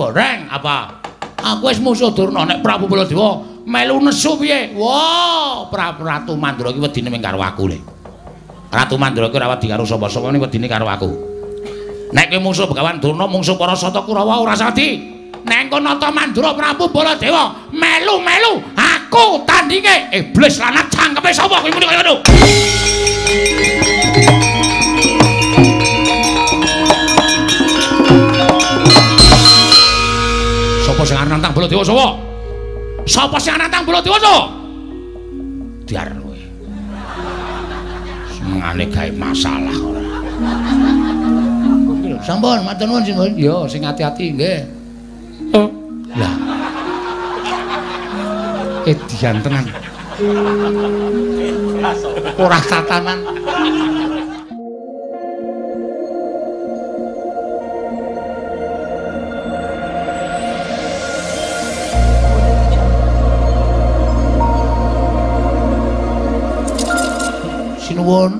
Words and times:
Goreng 0.00 0.48
apa? 0.48 0.96
Aku 1.44 1.68
wis 1.68 1.76
musuh 1.76 2.08
Durna 2.16 2.48
nek 2.48 2.64
Prabu 2.64 2.88
Baladewa 2.88 3.44
melu 3.68 4.00
nesu 4.00 4.32
piye? 4.40 4.72
Wah, 4.72 5.68
Prabu 5.68 6.08
Ratu 6.08 6.32
Mandura 6.40 6.72
iki 6.72 6.80
wedine 6.80 7.12
ming 7.12 7.20
karo 7.20 7.36
aku 7.36 7.68
le. 7.68 7.76
Ratu 8.72 8.96
Mandura 8.96 9.28
iki 9.28 9.36
ora 9.36 9.52
wedi 9.52 9.68
karo 9.68 9.84
sapa-sapa 9.84 10.32
ning 10.32 10.40
wedine 10.40 10.64
karo 10.72 10.88
aku. 10.88 11.12
Nek 12.16 12.32
kowe 12.32 12.40
musuh 12.40 12.64
Begawan 12.64 12.96
Durna 12.96 13.28
mungsuh 13.28 13.60
para 13.60 13.76
Sata 13.76 14.00
Kurawa 14.00 14.40
ora 14.40 14.56
sadi. 14.56 15.20
Nek 15.44 15.68
kono 15.68 15.92
Nata 15.92 16.08
Mandura 16.08 16.56
Prabu 16.56 16.88
Baladewa 16.88 17.68
melu-melu 17.68 18.56
aku 18.72 19.44
tandinge 19.44 20.16
iblis 20.16 20.56
lanat 20.64 20.88
cangkepe 20.88 21.28
sapa 21.28 21.60
kowe 21.60 21.68
muni 21.68 21.84
kaya 21.84 22.00
ngono. 22.00 22.24
Sing 31.10 31.18
arep 31.18 31.26
nantang 31.34 31.50
Baladewa 31.50 31.82
sapa? 31.82 32.08
Sapa 33.02 33.36
sing 33.42 33.50
arep 33.58 33.66
nantang 33.66 33.82
Baladewa 33.82 34.18
sapa? 34.22 34.42
Diar 35.90 36.06
kowe. 36.22 36.38
Semengane 38.30 38.84
gawe 38.86 39.10
masalah 39.18 39.74
ora. 39.82 40.06
Sampun, 42.22 42.62
matur 42.62 42.86
nuwun 42.86 43.02
Simbon. 43.02 43.34
Yo, 43.34 43.66
sing 43.66 43.82
ati-ati 43.82 44.38
nggih. 44.38 44.60
Oh. 45.50 45.66
Lah. 46.14 46.34
Edian 48.86 49.42
tenan. 49.42 49.66
Ora 52.38 52.58
tatanan. 52.70 53.18
Sinuwun. 68.10 68.32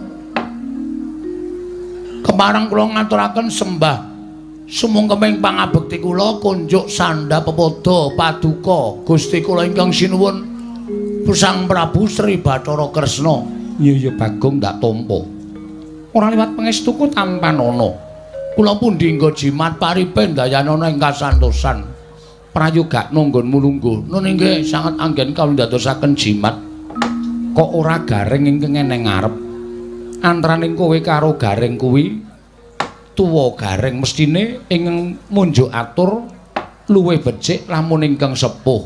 Kemarang 2.26 2.66
kula 2.66 2.90
ngaturaken 2.90 3.46
sembah 3.46 3.96
sumungkeming 4.66 5.38
pangabekti 5.38 6.02
kula 6.02 6.42
kunjuk 6.42 6.90
sanda 6.90 7.38
pepodo 7.38 8.18
paduka 8.18 9.06
Gusti 9.06 9.38
kula 9.38 9.70
ingkang 9.70 9.94
sinuwun 9.94 10.42
Pusang 11.22 11.70
Prabu 11.70 12.10
Sri 12.10 12.42
Bathara 12.42 12.90
Kresna. 12.90 13.46
Iya 13.78 13.94
iya 13.94 14.10
Bagong 14.10 14.58
ndak 14.58 14.82
tampa. 14.82 15.22
Ora 16.18 16.26
liwat 16.34 16.58
pangestuku 16.58 17.06
tanpa 17.14 17.54
nono. 17.54 17.94
Kula 18.58 18.74
pundi 18.74 19.06
nggo 19.14 19.30
jimat 19.30 19.78
paripen 19.78 20.34
dayanana 20.34 20.90
ing 20.90 20.98
kasantosan. 20.98 21.86
Prayoga 22.50 23.06
nunggon 23.14 23.46
mulungguh. 23.46 24.10
Nun 24.10 24.26
inggih 24.26 24.66
sanget 24.66 24.98
anggen 24.98 25.30
kawula 25.30 25.70
ndadosaken 25.70 26.18
jimat. 26.18 26.58
Kok 27.54 27.70
ora 27.78 28.02
gareng 28.02 28.50
ingkang 28.50 28.74
eneng 28.74 29.06
ngarep. 29.06 29.49
Antaraning 30.20 30.76
kowe 30.76 31.00
karo 31.00 31.40
gareng 31.40 31.80
kuwi 31.80 32.20
tuwa 33.16 33.56
gareng 33.56 34.04
mestine 34.04 34.60
ing 34.68 35.16
munjuk 35.32 35.72
atur 35.72 36.28
luwih 36.92 37.24
becik 37.24 37.64
lamun 37.64 38.04
ingkang 38.04 38.36
sepuh. 38.36 38.84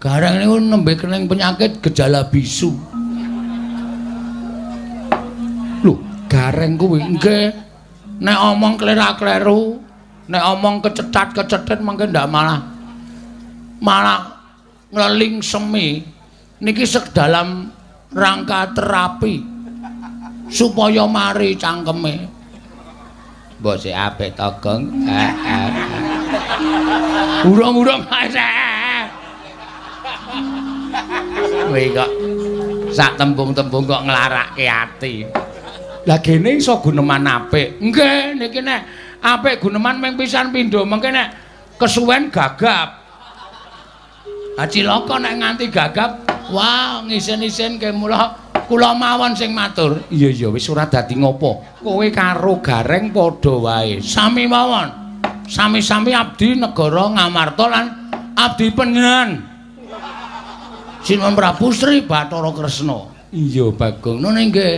Gareng 0.00 0.40
niku 0.40 0.56
nembe 0.64 0.96
kening 0.96 1.28
penyakit 1.28 1.84
gejala 1.84 2.24
bisu. 2.24 2.72
Lho, 5.84 6.00
gareng 6.32 6.80
kuwi 6.80 7.20
nggih 7.20 7.52
nek 8.24 8.38
omong 8.48 8.80
klera-kleru, 8.80 9.76
nek 10.32 10.44
omong 10.56 10.80
kecetat-kecetet 10.88 11.84
mangke 11.84 12.08
ndak 12.08 12.24
malah 12.32 12.64
malah 13.84 14.40
ngleling 14.88 15.44
semi. 15.44 16.00
Niki 16.64 16.88
sedalam 16.88 17.68
rangka 18.16 18.72
terapi 18.72 19.55
supaya 20.50 21.04
mari 21.06 21.54
cangkeme. 21.58 22.28
Mbok 23.56 23.76
sik 23.80 23.96
apik 23.96 24.36
to, 24.36 24.48
Gong. 24.60 24.82
Urung-urung 27.48 28.04
ae. 28.12 28.28
Kowe 31.66 31.82
kok 31.96 32.10
sak 32.92 33.16
tembung-tembung 33.16 33.88
kok 33.88 34.04
nglarake 34.04 34.66
ati. 34.68 35.14
Lah 36.06 36.20
gene 36.22 36.60
iso 36.60 36.78
guneman 36.78 37.26
apik. 37.26 37.80
Nggih, 37.82 38.38
niki 38.38 38.60
nek 38.62 38.80
apik 39.24 39.58
guneman 39.64 39.98
ming 39.98 40.14
pisan 40.14 40.52
pindho, 40.54 40.84
mengke 40.86 41.10
nek 41.10 41.34
kesuwen 41.80 42.28
gagap. 42.30 43.02
Ha 44.56 44.64
cilaka 44.68 45.16
nek 45.16 45.34
nganti 45.42 45.66
gagap, 45.72 46.22
wah 46.52 47.02
ngisen-isen 47.04 47.80
ke 47.80 47.90
mula 47.90 48.45
kula 48.66 48.92
mawon 48.92 49.32
sing 49.32 49.54
matur. 49.54 50.02
Iya 50.10 50.28
iya 50.30 50.48
wis 50.50 50.66
ora 50.68 50.90
dadi 50.90 51.14
ngopo. 51.14 51.80
Kowe 51.80 52.06
karo 52.10 52.58
Gareng 52.60 53.14
padha 53.14 53.54
wae. 53.56 54.02
Sami 54.02 54.44
mawon. 54.50 55.06
Sami-sami 55.46 56.10
abdi 56.10 56.58
negara 56.58 57.06
Ngamarta 57.06 57.64
lan 57.70 57.86
abdi 58.34 58.66
panjenengan. 58.74 59.30
Sinuwun 61.06 61.38
Prabu 61.38 61.70
Sri 61.70 62.02
Bathara 62.02 62.50
Kresna. 62.50 63.14
Iya, 63.30 63.70
Bagong. 63.70 64.18
Nune 64.18 64.50
nggih. 64.50 64.74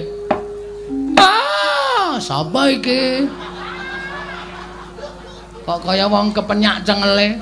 Ah, 1.16 2.20
sapa 2.20 2.68
iki? 2.68 3.24
Kok 5.64 5.80
kaya 5.88 6.04
wong 6.04 6.36
kepenyak 6.36 6.84
cengele. 6.84 7.40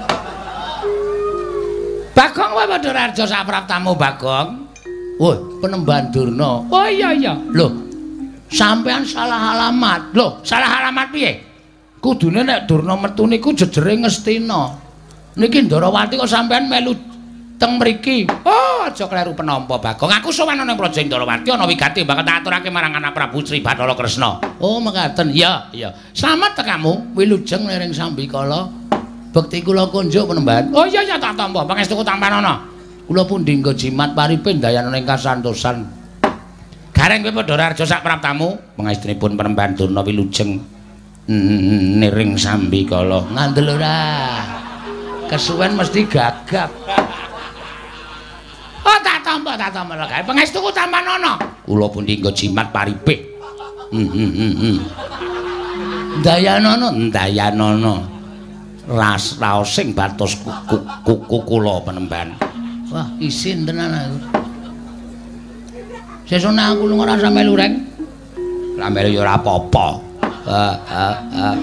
Bagong 2.15 2.53
wae 2.55 2.67
padha 2.71 2.91
raja 2.95 3.25
sapraptamu, 3.27 3.99
Bagong. 3.99 4.76
Woi, 5.17 5.37
penemban 5.65 6.13
Durna. 6.13 6.69
Oh 6.69 6.89
iya 6.89 7.17
iya. 7.17 7.33
Loh, 7.57 7.73
sampean 8.53 9.01
salah 9.01 9.57
alamat. 9.57 10.13
Loh, 10.13 10.45
salah 10.45 10.85
alamat 10.85 11.09
piye? 11.09 11.33
Kudune 12.05 12.45
nek 12.45 12.69
Durna 12.69 13.01
metu 13.01 13.25
niku 13.25 13.57
jejere 13.57 13.97
Ngastina. 13.97 14.77
Niki 15.41 15.65
Ndarawati 15.65 16.21
kok 16.21 16.29
sampean 16.29 16.69
melu 16.69 16.93
teng 17.57 17.81
mriki. 17.81 18.29
Oh, 18.45 18.85
aja 18.85 19.09
kleru 19.09 19.33
penampa, 19.33 19.81
Bagong. 19.81 20.13
Aku 20.21 20.29
sowan 20.29 20.61
ana 20.61 20.77
Praja 20.77 21.01
Ndarawati 21.01 21.49
ana 21.49 21.65
wigati 21.65 22.05
bakal 22.05 22.25
tak 22.25 22.45
aturake 22.45 22.69
marang 22.69 23.01
anak 23.01 23.17
Prabu 23.17 23.41
Sri 23.41 23.65
Bathara 23.65 23.97
Kresna. 23.97 24.37
Oh, 24.61 24.77
mekaten. 24.85 25.33
Iya, 25.33 25.73
iya. 25.73 25.97
Slamet 26.13 26.53
tekamu, 26.53 27.17
wilujeng 27.17 27.65
lering 27.65 27.97
sambikala. 27.97 28.69
Bekti 29.33 29.65
kula 29.65 29.89
kunjuk 29.89 30.29
penemban. 30.29 30.73
Oh 30.77 30.85
iya 30.89 31.05
iya 31.05 31.17
tak 31.17 31.37
tampa. 31.37 31.65
Pangestuku 31.65 32.05
tampanana. 32.05 32.76
Kula 33.07 33.23
pundi 33.23 33.55
nggo 33.55 33.71
jimat 33.71 34.19
paripin 34.19 34.59
dayanane 34.59 35.07
kasantosan. 35.07 35.87
Gareng 36.91 37.23
kowe 37.23 37.39
padha 37.39 37.71
raja 37.71 37.87
sak 37.87 38.03
praptamu, 38.03 38.59
pangestunipun 38.75 39.39
penemban 39.39 39.79
Durna 39.79 40.03
wilujeng 40.03 40.59
niring 41.31 42.35
sambikala. 42.35 43.23
Ngandel 43.31 43.79
ora. 43.79 43.99
Kesuwen 45.31 45.79
mesti 45.79 46.03
gagap. 46.07 46.71
Oh 48.87 48.99
tak 49.03 49.23
tampa 49.23 49.55
tak 49.55 49.71
tampa 49.71 49.95
gawe 49.99 50.23
pangestuku 50.27 50.71
tampanana. 50.75 51.39
Kula 51.63 51.87
pundi 51.87 52.19
nggo 52.19 52.35
jimat 52.35 52.75
paripih. 52.75 53.23
Hmm 53.95 54.11
hmm 54.11 54.31
hmm. 54.35 54.55
hmm. 54.59 54.79
Dayanana, 56.27 56.91
dayanana. 57.15 57.95
Ras 58.87 59.39
raosing 59.39 59.95
batos 59.95 60.39
kuku 60.43 60.79
kuku 61.07 61.39
kula 61.47 61.83
penemban. 61.87 62.46
Wah, 62.97 63.13
isin 63.21 63.69
tenan 63.69 63.93
aku. 63.93 64.41
Sesone 66.25 66.65
aku 66.65 66.89
lunga 66.89 67.13
rasa 67.13 67.29
melu 67.29 67.53
reng. 67.53 67.77
Lah 68.81 68.89
melu 68.89 69.13
ya 69.13 69.21
ora 69.21 69.37
apa-apa. 69.37 69.87
Heeh, 70.49 70.75
heeh. 70.97 71.57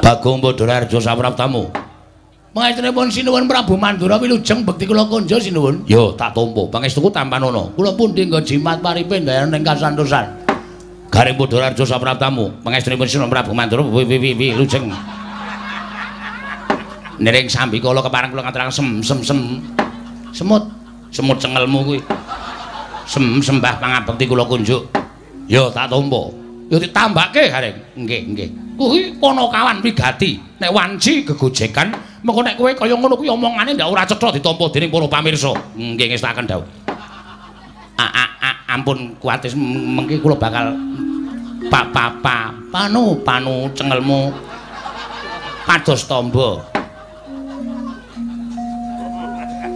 Bagong 0.00 0.40
Padhararja 0.40 0.96
sapraptamu. 1.04 1.68
Pangestunipun 2.56 3.12
sinuwun 3.12 3.44
Prabu 3.44 3.76
Mandura 3.76 4.16
wilujeng 4.16 4.64
bekti 4.64 4.88
kula 4.88 5.04
konjo 5.04 5.36
sinuwun. 5.36 5.84
Yo 5.84 6.16
tak 6.16 6.32
tampa. 6.32 6.80
Pangestuku 6.80 7.12
tampanana. 7.12 7.76
Kula 7.76 7.92
pundi 7.92 8.24
nggo 8.24 8.40
jimat 8.40 8.80
paripin 8.80 9.28
dayan 9.28 9.52
ing 9.52 9.60
kasantosan. 9.60 10.24
Garing 11.12 11.36
Padhararja 11.36 11.84
sapraptamu. 11.84 12.64
Pangestunipun 12.64 13.04
sinuwun 13.04 13.28
Prabu 13.28 13.52
Mandura 13.52 13.84
wilujeng. 13.84 14.88
Niring 17.16 17.48
sambi 17.48 17.80
kala 17.80 18.04
kepareng 18.04 18.32
kula 18.32 18.44
ngaturaken 18.44 18.74
sem 18.74 18.88
sem 19.00 19.18
sem. 19.24 19.38
Semut. 20.36 20.68
Semut 21.08 21.40
cengelmu 21.40 21.80
kuwi. 21.86 21.98
Sem 23.08 23.40
sembah 23.40 23.80
pangabekti 23.80 24.28
kula 24.28 24.44
kunjuk. 24.44 24.84
Yo 25.48 25.72
tak 25.72 25.88
tampa. 25.88 26.22
Yo 26.68 26.76
ditambake 26.76 27.48
garing. 27.48 27.76
Nggih, 27.96 28.20
nggih. 28.34 28.48
Kuwi 28.76 29.16
ponokawan 29.16 29.80
wigati. 29.80 30.36
Nek 30.60 30.72
wanci 30.72 31.24
gegojekan, 31.24 31.92
mengko 32.24 32.40
nek 32.40 32.56
kowe 32.56 32.72
kaya 32.72 32.96
ngono 32.96 33.16
kuwi 33.16 33.28
omongane 33.28 33.76
ndak 33.76 33.88
ora 33.92 34.08
cetha 34.08 34.32
ditampa 34.32 34.68
dening 34.72 34.92
para 34.92 35.06
pamirsa. 35.08 35.52
Nggih 35.76 36.12
ngestaken 36.12 36.44
dawuh. 36.44 36.68
Ampun 38.66 39.16
kuatis 39.16 39.56
mengki 39.56 40.20
kula 40.20 40.36
bakal 40.36 40.76
Pak 41.72 41.86
Papa, 41.96 42.52
panu 42.68 43.16
panu 43.24 43.72
cengelmu. 43.72 44.34
Pados 45.64 46.04
tombo. 46.04 46.75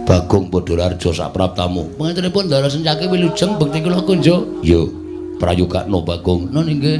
Bagong 0.05 0.49
Padhararja 0.49 1.09
sapraptamu. 1.13 1.95
Pangaturipun 1.95 2.49
Ndara 2.49 2.67
Sencaki 2.67 3.05
wilujeng 3.05 3.55
bekti 3.61 3.79
kula 3.85 4.01
kunjuk. 4.01 4.41
Yo, 4.65 4.89
prayogakno 5.37 6.01
Bagong. 6.01 6.49
Nun 6.49 6.67
inggih. 6.67 6.99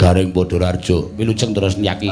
Garing 0.00 0.30
Padhararja 0.32 0.98
wilujeng 1.20 1.52
Ndara 1.52 1.68
Sencaki. 1.68 2.10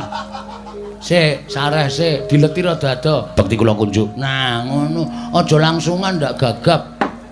Sik, 1.01 1.47
sareh 1.47 1.87
sik, 1.87 2.27
dileti 2.27 2.61
rada 2.67 2.99
ado. 2.99 3.31
Bekti 3.39 3.55
kula 3.57 3.73
kunjuk. 3.73 4.19
Nah, 4.21 4.67
ngono. 4.69 5.07
Aja 5.33 5.57
langsungan 5.57 6.21
ndak 6.21 6.37
gagap. 6.37 6.81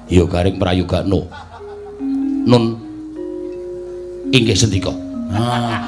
Yo 0.08 0.24
garing 0.24 0.56
prayogakno. 0.56 1.26
Nun 2.44 2.64
inggih 4.32 4.56
sendika. 4.56 4.92
Ah. 5.34 5.80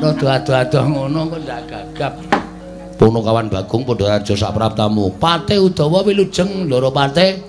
rada 0.00 0.40
ado-ado 0.40 0.78
ngono 0.88 1.30
kok 1.30 1.40
ndak 1.46 1.62
gagap. 1.70 2.14
Punokawan 2.94 3.50
Bagong 3.50 3.82
padha 3.82 4.16
raja 4.18 4.34
sapraptamu. 4.38 5.18
Pate 5.18 5.58
Udawa 5.58 6.06
wilujeng 6.06 6.70
Ndara 6.70 6.94
Pate. 6.94 7.42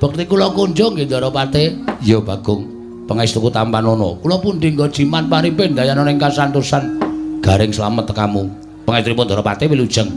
Bekti 0.00 0.24
kula 0.24 0.48
kunjung 0.56 0.96
nggih 0.96 1.04
Ndara 1.04 1.28
Pate. 1.28 1.76
Ya 2.00 2.18
Bagong, 2.18 2.64
pangestuku 3.04 3.52
tampanono. 3.52 4.16
Kula 4.24 4.40
pundi 4.40 4.72
nggo 4.72 4.88
jimat 4.88 5.28
paripe 5.28 5.68
dayana 5.68 6.08
ing 6.08 6.16
kasantosan 6.16 6.96
garing 7.44 7.70
slamet 7.70 8.08
tekamu. 8.08 8.48
Pangestunipun 8.88 9.24
Ndara 9.28 9.44
Pate 9.44 9.68
wilujeng. 9.68 10.08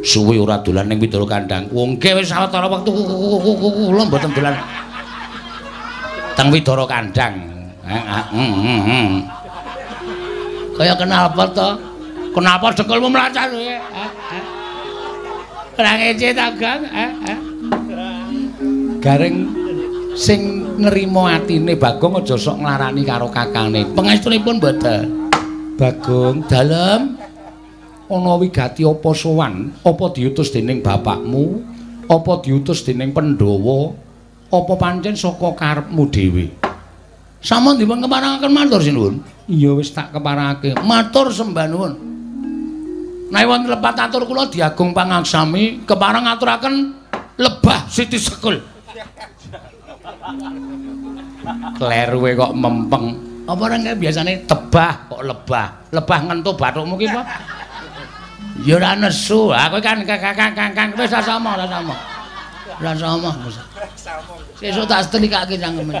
Suwi 0.00 0.38
ora 0.40 0.62
dolan 0.64 0.88
ning 0.88 1.02
Widara 1.02 1.26
Kandang. 1.28 1.68
Wongke 1.74 2.16
wis 2.16 2.30
sawetara 2.32 2.70
wektu 2.72 2.94
kula 2.94 4.02
mboten 4.08 4.32
dolan. 4.32 4.56
Teng 6.38 6.48
Widara 6.54 6.86
Kandang. 6.88 7.34
Heeh. 7.88 8.22
Hmm, 8.36 8.52
hmm, 8.84 9.12
kaya 10.76 10.92
kenapa 10.92 11.48
to? 11.56 11.87
Kenapa 12.34 12.70
dekulmu 12.76 13.08
mlacar 13.10 13.50
kowe? 13.50 13.76
Ora 15.78 15.92
ngece 15.94 16.34
ta, 16.34 16.50
Gang? 16.58 16.82
Gareng 18.98 19.36
sing 20.18 20.66
nrimo 20.82 21.30
atine 21.30 21.78
Bagong 21.78 22.18
aja 22.18 22.34
sok 22.34 22.66
nglarani 22.66 23.02
karo 23.06 23.30
kakane. 23.30 23.86
Pangestunipun 23.94 24.58
mboten. 24.58 25.30
Bagong, 25.78 26.42
dalem 26.50 27.14
ana 28.10 28.32
wigati 28.34 28.82
apa 28.82 29.10
sowan? 29.14 29.70
Apa 29.86 30.10
diutus 30.10 30.50
dening 30.50 30.82
bapakmu? 30.82 31.62
Apa 32.10 32.42
diutus 32.42 32.82
dening 32.82 33.14
Pandhawa? 33.14 33.94
Apa 34.48 34.74
pancen 34.80 35.14
saka 35.14 35.54
karepmu 35.54 36.08
dhewe? 36.10 36.46
Sampun 37.38 37.78
dipun 37.78 38.02
keparangaken 38.02 38.50
matur 38.50 38.80
sinuwun. 38.82 39.22
Iya 39.46 39.78
wis 39.78 39.94
tak 39.94 40.10
keparake. 40.10 40.74
Matur 40.82 41.30
sembah 41.30 41.66
nuwun. 41.70 41.92
Nek 43.28 43.44
wonten 43.44 43.68
lepat 43.68 44.08
atur 44.08 44.24
kula 44.24 44.48
diagung 44.48 44.96
pangaksami 44.96 45.84
keparang 45.84 46.24
aturaken 46.24 46.96
lebah 47.36 47.84
Siti 47.84 48.16
Sekul. 48.16 48.56
Kleruwe 51.76 52.30
kok 52.32 52.52
mempeng. 52.56 53.04
Apa 53.48 53.60
ora 53.68 53.76
biasane 53.76 54.48
tebah 54.48 55.12
kok 55.12 55.22
lebah. 55.24 55.66
Lebah 55.92 56.18
ngentu 56.24 56.50
bathukmu 56.56 56.96
ki 56.96 57.06
apa? 57.12 57.22
Ya 58.64 58.80
ora 58.80 58.96
nesu. 58.96 59.52
Aku 59.52 59.76
kan 59.84 60.00
kakang-kakang 60.08 60.96
wis 60.96 61.12
sama, 61.12 61.56
ora 61.56 61.68
sama. 61.68 61.94
Ora 62.80 62.92
sama. 62.96 63.30
Sesuk 64.56 64.88
tak 64.88 65.04
setelikake 65.04 65.60
cangkeme. 65.60 66.00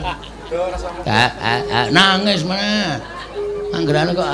nangis 1.96 2.40
mana 2.40 2.96
anggerane 3.76 4.16
kok 4.16 4.28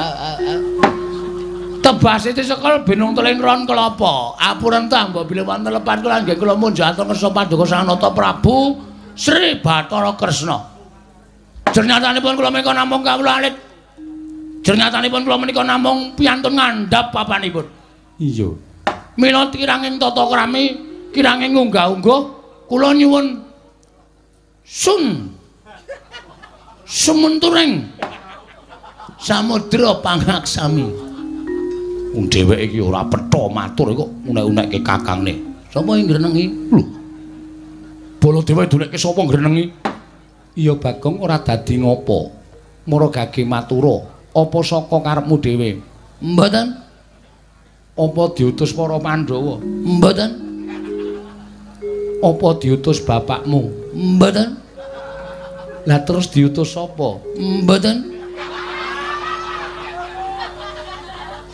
tebas 1.84 2.25
itu 2.25 2.40
sekol 2.40 2.81
binung 2.81 3.12
teling 3.12 3.36
ron 3.36 3.69
kelopo 3.69 4.32
apuran 4.40 4.88
tambah 4.88 5.28
bila 5.28 5.44
wonten 5.44 5.69
lepat 5.69 6.00
kula 6.00 6.25
nggih 6.25 6.40
kula 6.40 6.56
munjat 6.56 6.96
kersa 6.96 7.28
paduka 7.28 7.69
sanata 7.69 8.08
Prabu 8.08 8.81
Sri 9.12 9.60
Bathara 9.60 10.16
Kresna. 10.16 10.58
Pun 11.69 12.34
kula 12.40 12.48
menika 12.48 12.72
namung 12.72 13.04
kawula 13.04 13.36
alit. 13.36 13.54
Pun 14.64 15.22
kula 15.28 15.36
menika 15.36 15.60
namung 15.60 16.16
piantun 16.16 16.56
ngandhap 16.56 17.12
papanipun. 17.12 17.69
Iya. 18.16 18.48
Mila 19.20 19.52
kiranging 19.52 20.00
tata 20.00 20.25
krami 20.25 20.64
kiranging 21.12 21.52
unggah-ungguh 21.52 22.20
kula 22.66 22.96
nyuwun 22.96 23.44
sun 24.64 25.36
sementuring 26.88 27.92
samudra 29.20 30.00
pangaksami 30.02 31.13
wong 32.14 32.31
dheweke 32.31 32.70
iki 32.70 32.78
ora 32.78 33.02
petha 33.11 33.43
matur 33.50 33.90
kok 33.93 34.11
unek-unekke 34.31 34.78
kakangne 34.87 35.55
sapa 35.75 35.99
sing 35.99 36.06
ngrenengi? 36.06 36.44
Lho. 36.70 36.82
Baladewa 38.22 38.62
dunekke 38.70 38.94
sapa 38.94 39.26
ngrenengi? 39.26 39.64
Iya 40.55 40.78
bagong 40.78 41.19
ora 41.19 41.43
dadi 41.43 41.82
ngopo. 41.82 42.31
Mara 42.87 43.11
gage 43.11 43.43
matura. 43.43 44.06
Apa 44.31 44.58
saka 44.62 45.02
karepmu 45.02 45.34
dhewe? 45.43 45.82
Mboten. 46.22 46.78
Apa 47.99 48.22
diutus 48.38 48.70
para 48.70 49.02
pandhawa? 49.02 49.58
Mboten. 49.64 50.31
Apa 52.22 52.49
diutus 52.62 53.02
bapakmu? 53.02 53.90
Mboten. 53.90 54.62
Lah 55.90 56.00
terus 56.06 56.31
diutus 56.31 56.70
sapa? 56.70 57.19
Mboten. 57.34 58.13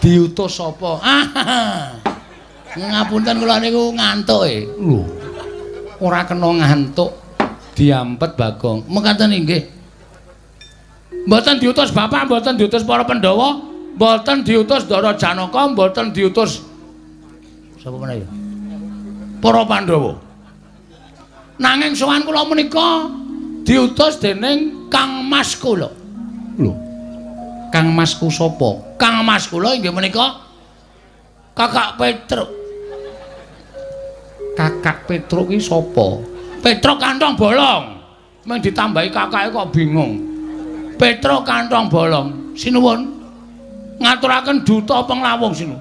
Diutus 0.00 0.56
sapa? 0.56 0.96
Ah. 1.04 1.92
Ngapunten 2.72 3.36
kula 3.36 3.60
niku 3.60 3.92
ngantuk 3.92 4.42
e. 4.48 4.64
Lho. 4.64 5.04
Ora 6.00 6.24
kena 6.24 6.48
ngantuk. 6.64 7.12
Diampet 7.76 8.32
Bagong. 8.36 8.88
Mekaten 8.88 9.32
inggih. 9.36 9.62
Mboten 11.28 11.60
diutus 11.60 11.92
bapak, 11.92 12.24
mboten 12.24 12.56
diutus 12.56 12.80
para 12.80 13.04
Pandhawa, 13.04 13.60
mboten 13.92 14.40
diutus 14.40 14.88
Dara 14.88 15.12
Janaka, 15.12 15.68
mboten 15.68 16.16
diutus 16.16 16.64
sapa 17.76 17.96
meneh 18.00 18.24
ya? 18.24 18.28
Para 19.44 19.64
Pandhawa. 19.68 20.16
Nanging 21.60 21.92
sowan 21.92 22.24
kula 22.24 22.48
menika 22.48 23.12
diutus 23.68 24.16
dening 24.16 24.88
Kang 24.88 25.28
Mas 25.28 25.52
kula. 25.52 25.92
Lho. 26.56 26.72
Kang 27.68 27.92
Masku 27.92 28.32
sapa? 28.32 28.89
Kang 29.00 29.24
Mas 29.24 29.48
kula 29.48 29.72
inggih 29.72 29.88
menika 29.88 30.44
Kakak 31.56 31.96
Petruk. 31.96 32.50
Kakak 34.54 35.08
Petruk 35.08 35.48
iki 35.48 35.60
sapa? 35.60 36.20
Petruk 36.60 37.00
kantong 37.00 37.34
bolong. 37.34 37.96
Meng 38.44 38.60
ditambahi 38.60 39.08
kakake 39.08 39.48
kok 39.48 39.68
bingung. 39.72 40.20
Petruk 41.00 41.48
kantong 41.48 41.88
bolong. 41.88 42.52
Sinuwun. 42.52 43.18
Ngaturaken 44.00 44.64
duta 44.64 45.04
penglawung 45.04 45.52
sinu. 45.52 45.76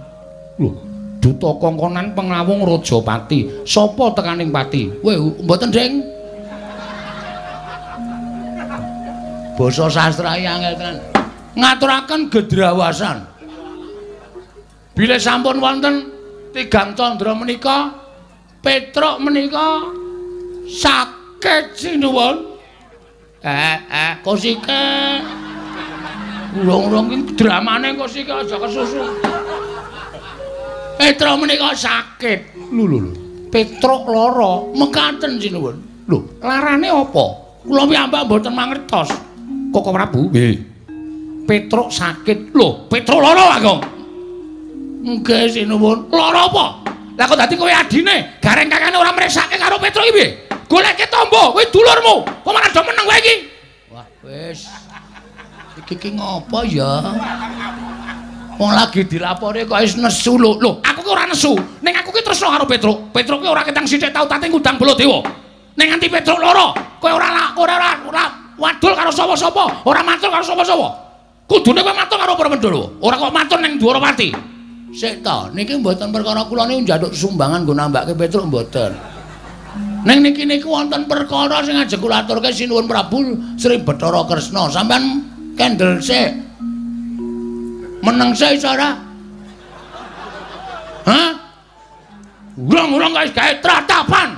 Lho, 0.59 0.75
duta 1.23 1.55
kongkonan 1.55 2.11
penglawung 2.11 2.67
Rajapati. 2.67 3.63
Sapa 3.63 4.11
tekaning 4.11 4.51
pati? 4.51 4.91
Weh, 4.99 5.15
mboten, 5.15 5.71
Deng. 5.71 6.19
basa 9.59 9.91
sastra 9.91 10.39
angel 10.39 10.71
tenan 10.79 11.18
ngaturaken 11.57 12.29
gedrawasan 12.29 13.25
bila 14.99 15.15
sampun 15.15 15.63
wonten 15.63 16.11
tigang 16.51 16.91
candra 16.97 17.31
menika 17.31 17.95
petruk 18.59 19.15
menika 19.23 19.87
sakit 20.67 21.73
sinuwun. 21.73 22.59
Eh 23.39 23.77
eh 23.87 24.13
kosike. 24.19 24.83
Urung-urung 26.59 27.13
iki 27.13 27.39
dramane 27.39 27.95
kosike 27.95 28.27
aja 28.27 28.59
kesusu. 28.59 29.03
Petruk 30.99 31.35
menika 31.39 31.71
sakit. 31.71 32.59
Lho 32.75 32.83
lho 32.83 32.99
lho. 33.07 33.11
Petruk 33.49 34.03
lara 34.11 34.67
mekaten 34.75 35.39
sinuwun. 35.39 35.77
Lho. 36.11 36.19
Larane 36.43 36.91
apa? 36.91 37.25
Kula 37.63 37.83
piyambak 37.87 38.27
mboten 38.27 38.53
mangertos. 38.53 39.09
Koko 39.71 39.89
Prabu. 39.93 40.27
Nggih. 40.27 40.68
Petruk 41.49 41.89
sakit. 41.89 42.53
Lho, 42.53 42.85
Petruk 42.85 43.17
lara, 43.17 43.57
Agong. 43.57 43.81
Nggih, 45.01 45.49
sinuwun. 45.49 46.13
Lara 46.13 46.45
apa? 46.45 46.65
Lah 47.17 47.25
kok 47.25 47.35
dadi 47.41 47.57
kowe 47.57 47.67
adine, 47.67 48.37
gareng 48.37 48.69
kakane 48.69 48.95
ora 48.95 49.09
mresake 49.09 49.57
karo 49.57 49.81
Petruk 49.81 50.05
iki 50.05 50.13
piye? 50.13 50.27
Goleke 50.69 51.09
tombo, 51.09 51.57
kowe 51.57 51.63
dulurmu. 51.73 52.15
Kok 52.45 52.51
malah 52.53 52.69
do 52.69 52.81
meneng 52.85 53.05
kowe 53.09 53.17
iki? 53.17 53.35
Wah, 53.89 54.05
wis. 54.29 54.69
Iki 55.81 55.95
ki 55.97 56.09
ngopo 56.21 56.61
ya? 56.69 57.01
Wong 58.61 58.71
lagi 58.71 59.09
dilapori 59.09 59.65
kok 59.65 59.81
wis 59.81 59.97
nesu 59.97 60.37
lho. 60.37 60.61
Lho, 60.61 60.85
aku 60.85 61.01
ki 61.01 61.09
ora 61.09 61.25
nesu. 61.25 61.57
Ning 61.81 61.97
aku 61.97 62.13
ki 62.13 62.21
tresno 62.21 62.53
karo 62.53 62.69
Petruk. 62.69 63.09
Petruk 63.09 63.41
ki 63.41 63.49
ora 63.49 63.65
ketang 63.65 63.89
sithik 63.89 64.13
tau 64.13 64.29
tate 64.29 64.45
ngundang 64.45 64.77
Baladewa. 64.77 65.25
Ning 65.73 65.97
nganti 65.97 66.13
Petruk 66.13 66.37
lara, 66.37 66.77
kowe 67.01 67.09
ora 67.09 67.57
ora 67.57 67.97
ora 68.05 68.23
wadul 68.53 68.93
karo 68.93 69.09
sapa-sapa, 69.09 69.81
ora 69.89 70.05
matur 70.05 70.29
karo 70.29 70.45
sapa-sapa. 70.45 71.08
Kudune 71.49 71.81
kowe 71.81 71.95
matur 71.97 72.17
karo 72.21 72.37
para 72.37 72.49
Pandhawa, 72.53 73.01
ora 73.01 73.17
kok 73.17 73.33
matur 73.33 73.57
ning 73.57 73.81
Dwarawati. 73.81 74.29
Sik 74.93 75.25
to, 75.25 75.49
niki 75.57 75.81
mboten 75.81 76.13
perkara 76.13 76.45
kula 76.45 76.69
niku 76.69 76.85
njaluk 76.85 77.13
sumbangan 77.13 77.65
nggo 77.65 77.73
nambahke 77.73 78.13
Petruk 78.13 78.45
mboten. 78.45 78.93
Ning 80.05 80.21
niki 80.21 80.45
niku 80.45 80.69
wonten 80.69 81.09
perkara 81.09 81.65
sing 81.65 81.73
ajeng 81.73 81.97
kula 81.97 82.21
aturke 82.21 82.53
sinuwun 82.53 82.85
Prabu 82.85 83.21
Sri 83.57 83.81
Bathara 83.81 84.21
Kresna. 84.29 84.69
Sampeyan 84.69 85.25
kendel 85.57 85.97
sik. 85.97 86.37
Meneng 88.05 88.37
sik 88.37 88.61
cara. 88.61 88.93
Hah? 91.09 91.29
Urang-urang 92.61 93.13
guys 93.17 93.33
gawe 93.33 93.53
tratapan. 93.57 94.29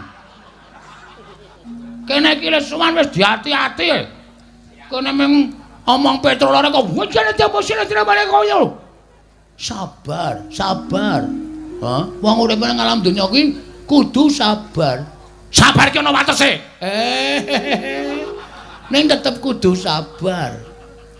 Kene 2.07 2.39
iki 2.39 2.47
wis 2.51 2.71
suwan 2.71 2.95
wis 2.95 3.11
diati-ati. 3.11 3.87
Kene 4.87 5.11
mung 5.11 5.60
omong 5.87 6.21
Petro 6.21 6.49
lare 6.53 6.69
kok 6.69 6.85
wajane 6.93 7.31
diapa 7.33 7.57
sile 7.63 7.83
dirabane 7.85 8.25
koyo. 8.29 8.77
Sabar, 9.57 10.41
sabar. 10.49 11.25
Hah? 11.81 12.03
Wong 12.21 12.37
urip 12.45 12.61
nang 12.61 12.77
alam 12.77 13.01
donya 13.01 13.25
iki 13.29 13.57
kudu 13.89 14.29
sabar. 14.29 15.05
Sabar 15.49 15.89
ki 15.89 16.01
ana 16.01 16.13
watese. 16.13 16.61
Eh. 16.81 17.37
Ning 18.93 19.05
tetep 19.09 19.41
kudu 19.41 19.73
sabar. 19.73 20.57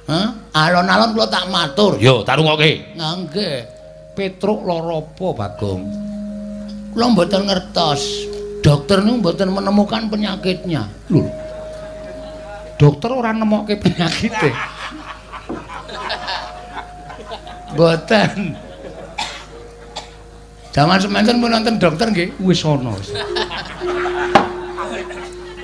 Hah? 0.10 0.28
Alon-alon 0.54 1.14
kula 1.14 1.28
tak 1.30 1.50
matur. 1.50 1.98
Yo, 2.02 2.26
tak 2.26 2.42
rungokke. 2.42 2.98
Nggih. 2.98 3.64
Petruk 4.12 4.68
lara 4.68 5.00
apa, 5.00 5.28
Bagong? 5.32 5.82
Kula 6.92 7.06
mboten 7.16 7.48
ngertos. 7.48 8.02
Dokter 8.62 9.02
niku 9.02 9.24
mboten 9.24 9.50
menemukan 9.50 10.12
penyakitnya. 10.12 10.86
Lho. 11.10 11.26
Dokter 12.82 13.14
ora 13.14 13.30
nemokke 13.30 13.78
penyakite. 13.78 14.50
Mboten. 17.78 18.58
Zaman 20.74 20.98
semanten 20.98 21.38
pun 21.38 21.54
nonton 21.54 21.78
dokter 21.78 22.10
nggih, 22.10 22.34
wis 22.42 22.66
ana. 22.66 22.98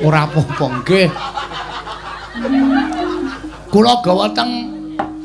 Ora 0.06 0.30
apa-apa 0.30 0.66
nggih. 0.86 1.10
Kula 3.74 3.98
gawa 4.06 4.30
teng 4.38 4.78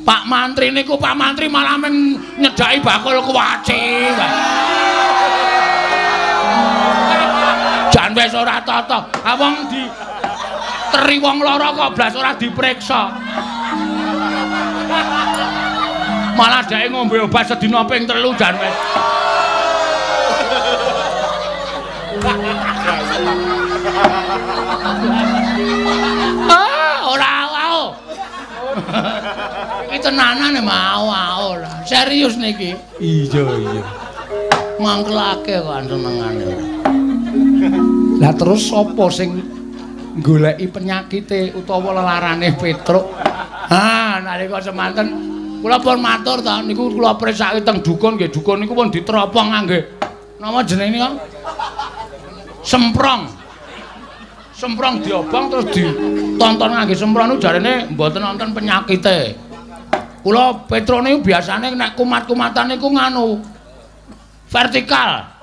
Pak 0.03 0.23
Mantri 0.25 0.73
niku 0.73 0.97
Pak 0.97 1.13
Mantri 1.13 1.47
malah 1.53 1.77
men 1.77 2.17
nyedaki 2.41 2.81
bakul 2.81 3.21
kuwaci. 3.21 4.09
Jan 7.93 8.17
wis 8.17 8.33
ora 8.33 8.65
tata. 8.65 9.13
Wong 9.37 9.69
di 9.69 9.85
teri 10.93 11.17
wong 11.17 11.41
lara 11.41 11.73
kok 11.73 11.97
blas 11.97 12.13
ora 12.13 12.37
diperiksa. 12.37 13.01
Malah 16.37 16.63
dhek 16.69 16.93
ngombe 16.93 17.17
obat 17.25 17.49
sedina 17.49 17.85
ping 17.89 18.05
telu 18.05 18.37
jan 18.37 18.57
wis. 18.61 18.77
Ah, 26.53 26.97
ora 27.09 27.35
wae. 27.53 27.85
Iki 29.89 29.99
tenanan 30.05 30.57
mau 30.61 31.09
wae 31.09 31.65
Serius 31.89 32.37
niki. 32.37 32.77
Iya, 33.01 33.43
iya. 33.59 33.83
Mangkelake 34.81 35.57
kok 35.61 35.89
senengane. 35.89 36.47
Lah 38.21 38.33
terus 38.37 38.71
sapa 38.71 39.05
sing 39.11 39.62
goleki 40.21 40.69
penyakite 40.69 41.57
utawa 41.57 41.97
lelarane 41.97 42.53
Petruk? 42.59 43.17
Ha, 43.73 44.21
nalika 44.21 44.61
semanten 44.61 45.09
kula 45.63 45.79
pun 45.79 46.03
matur 46.03 46.43
ta 46.43 46.61
niku 46.61 46.93
kula 46.93 47.17
presake 47.17 47.63
teng 47.63 47.81
dukun 47.81 48.19
nggih 48.19 48.29
dukun 48.29 48.61
niku 48.61 48.75
pun 48.77 48.93
diteropong 48.93 49.49
nggih. 49.65 49.83
Nama 50.43 50.59
jenenge 50.67 50.91
nika? 50.93 51.11
Semprong. 52.67 53.23
Semprong 54.53 55.01
diobong 55.01 55.45
terus 55.49 55.67
ditonton 55.71 56.71
ngangge 56.75 56.95
semprong 56.99 57.27
niku 57.33 57.41
jarene 57.41 57.89
mboten 57.95 58.21
wonten 58.27 58.51
penyakite. 58.53 59.39
Kula 60.21 60.67
Petruk 60.69 61.01
niku 61.01 61.33
biasane 61.33 61.73
nek 61.73 61.95
kumat-kumatan 61.97 62.77
niku 62.77 62.91
nganu 62.91 63.41
vertikal. 64.51 65.42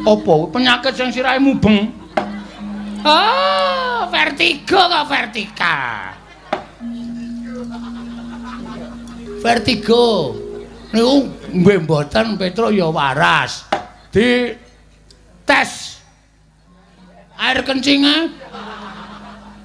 Apa 0.00 0.34
penyakit 0.48 0.92
sing 0.96 1.08
sirahe 1.12 1.36
mubeng? 1.36 1.92
Oh, 3.04 4.08
vertigo 4.12 4.76
kok 4.76 5.06
vertikal. 5.08 6.16
Vertigo. 9.40 10.36
Niku 10.90 11.14
mbeh 11.54 11.78
mboten 11.86 12.36
Petro 12.36 12.68
ya 12.68 12.92
waras. 12.92 13.64
Di 14.10 14.52
tes 15.46 16.02
air 17.40 17.62
kencingnya 17.64 18.28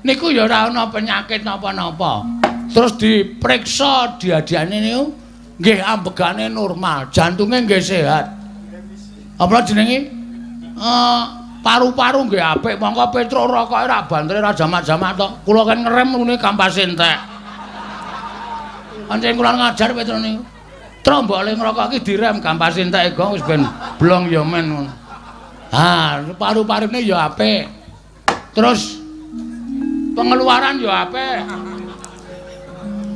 niku 0.06 0.32
ya 0.32 0.48
ora 0.48 0.72
ana 0.72 0.88
penyakit 0.88 1.44
napa-napa. 1.44 2.24
Terus 2.72 2.96
diperiksa 2.96 4.16
diadiane 4.16 4.78
niku 4.80 5.12
nggih 5.60 5.80
ambegane 5.84 6.48
normal, 6.48 7.12
jantunge 7.12 7.64
nggih 7.68 7.84
sehat. 7.84 8.32
Apa 9.36 9.64
jenenge? 9.68 10.15
Eh 10.76 11.24
paru-paru 11.64 12.28
nggih 12.28 12.44
apik 12.44 12.76
mongko 12.78 13.10
Petro 13.10 13.48
rokoke 13.48 13.88
ra 13.88 14.04
bantre 14.06 14.44
ra 14.44 14.52
jamak-jamak 14.52 15.16
tok. 15.16 15.32
Kula 15.48 15.64
kan 15.64 15.82
ngerem 15.82 16.10
ngene 16.14 16.36
kampas 16.36 16.78
entek. 16.78 17.18
Pancen 19.08 19.34
kula 19.40 19.52
ngajar 19.56 19.90
Petro 19.96 20.20
niku. 20.20 20.44
Trombole 21.06 21.54
ngrokok 21.56 21.96
iki 21.96 22.00
direm 22.04 22.44
kampas 22.44 22.76
entek 22.76 23.16
gong 23.16 23.40
wis 23.40 23.46
ben 23.48 23.64
blong 23.98 24.28
ya 24.28 24.44
men 24.44 24.66
ngono. 24.68 24.92
Ha, 25.72 26.22
paru-parune 26.36 27.00
ya 27.02 27.32
apik. 27.32 27.66
Terus 28.54 29.00
pengeluaran 30.14 30.78
ya 30.84 31.08
apik. 31.08 31.40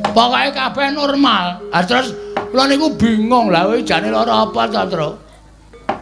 Pokoke 0.10 0.50
kabeh 0.56 0.88
normal. 0.96 1.60
Ah 1.76 1.84
terus 1.84 2.16
kula 2.50 2.66
niku 2.66 2.98
bingung 2.98 3.52
lha 3.54 3.68
jane 3.84 4.10
lara 4.10 4.48
apa 4.48 4.64
ta, 4.72 4.88
Tru? 4.90 5.29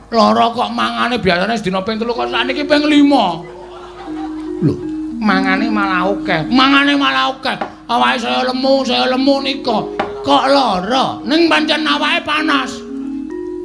Lara 0.08 0.48
kok 0.56 0.72
mangane 0.72 1.20
biasane 1.20 1.60
sedina 1.60 1.84
ping 1.84 2.00
3 2.00 2.08
kok 2.08 2.32
sakniki 2.32 2.64
ping 2.64 2.84
5. 2.88 4.64
Lho, 4.64 4.74
mangane 5.20 5.68
malah 5.68 6.08
akeh. 6.08 6.48
Mangane 6.48 6.96
malah 6.96 7.36
akeh. 7.36 7.56
Awake 7.88 8.20
saya 8.24 8.48
lemu, 8.48 8.74
saya 8.88 9.06
lemu 9.12 9.36
nika. 9.44 9.78
Kok 10.24 10.44
lara? 10.48 11.20
Ning 11.28 11.52
pancen 11.52 11.84
awake 11.84 12.24
panas. 12.24 12.72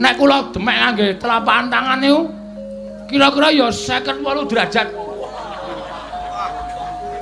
Nek 0.03 0.19
kula 0.19 0.51
demek 0.51 0.77
ngangge 0.83 1.09
telapak 1.23 1.71
tangan 1.71 2.03
niku 2.03 2.27
kira-kira 3.07 3.49
ya 3.55 3.69
58 3.71 4.51
derajat. 4.51 4.89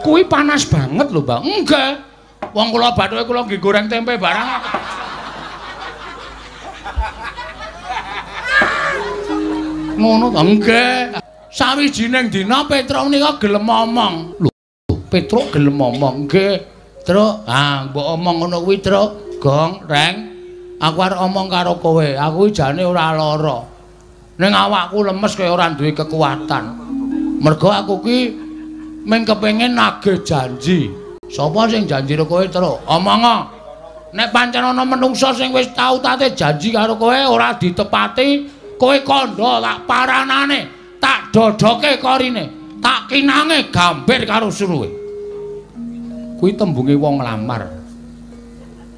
Kuwi 0.01 0.25
panas 0.25 0.65
banget 0.65 1.13
lho, 1.13 1.21
Bang. 1.21 1.45
Enggak. 1.45 2.09
Wong 2.57 2.73
kula 2.73 2.97
bathuke 2.97 3.29
kula 3.29 3.45
nggih 3.45 3.61
goreng 3.61 3.85
tempe 3.85 4.17
barang. 4.17 4.49
Ngono 10.01 10.33
to, 10.33 10.41
nggih. 10.41 11.13
Sawijining 11.53 12.33
dina 12.33 12.65
Petruk 12.65 13.13
nika 13.13 13.37
gelem 13.37 13.69
omong. 13.69 14.15
Lho, 14.41 14.51
Petruk 15.13 15.53
gelem 15.53 15.77
omong, 15.77 16.25
nggih. 16.25 16.57
Truk, 17.05 17.45
ah 17.45 17.85
mbok 17.85 18.07
omong 18.17 18.37
ngono 18.41 18.65
kuwi, 18.65 18.81
Truk. 18.81 19.37
Gong, 19.41 19.85
Reng. 19.89 20.17
Aku 20.81 20.99
arep 21.01 21.21
omong 21.21 21.49
karo 21.53 21.77
kowe. 21.77 22.09
Aku 22.17 22.49
jane 22.49 22.81
ora 22.81 23.13
lara. 23.13 23.61
Ning 24.41 24.53
awakku 24.57 25.05
lemes 25.05 25.37
kaya 25.37 25.53
ora 25.53 25.69
duwe 25.77 25.93
kekuatan. 25.93 26.65
Mergo 27.41 27.69
aku 27.69 28.01
ki 28.01 28.19
mung 29.05 29.25
kepengin 29.25 29.77
nagih 29.77 30.25
janji. 30.25 30.89
Sapa 31.29 31.69
sing 31.69 31.85
janji 31.85 32.17
karo 32.17 32.25
kowe, 32.25 32.45
Truk? 32.49 32.85
Omong. 32.89 33.25
Nek 34.17 34.29
pancen 34.33 34.65
ana 34.65 34.85
menungsa 34.85 35.33
sing 35.37 35.53
wis 35.53 35.73
tau 35.77 36.01
tate 36.01 36.33
janji 36.33 36.73
karo 36.73 36.97
kowe 36.97 37.17
ora 37.17 37.57
ditepati, 37.57 38.60
kowe 38.81 38.97
kandha 39.05 39.61
tak 39.61 39.79
paranane, 39.85 40.61
tak 40.97 41.29
dodoke 41.29 42.01
korine, 42.01 42.49
tak 42.81 43.13
kinange 43.13 43.69
gambir 43.69 44.25
karo 44.25 44.49
suruhe. 44.49 44.89
Kuwi 46.41 46.57
tembunge 46.57 46.97
wong 46.97 47.21
nglamar. 47.21 47.69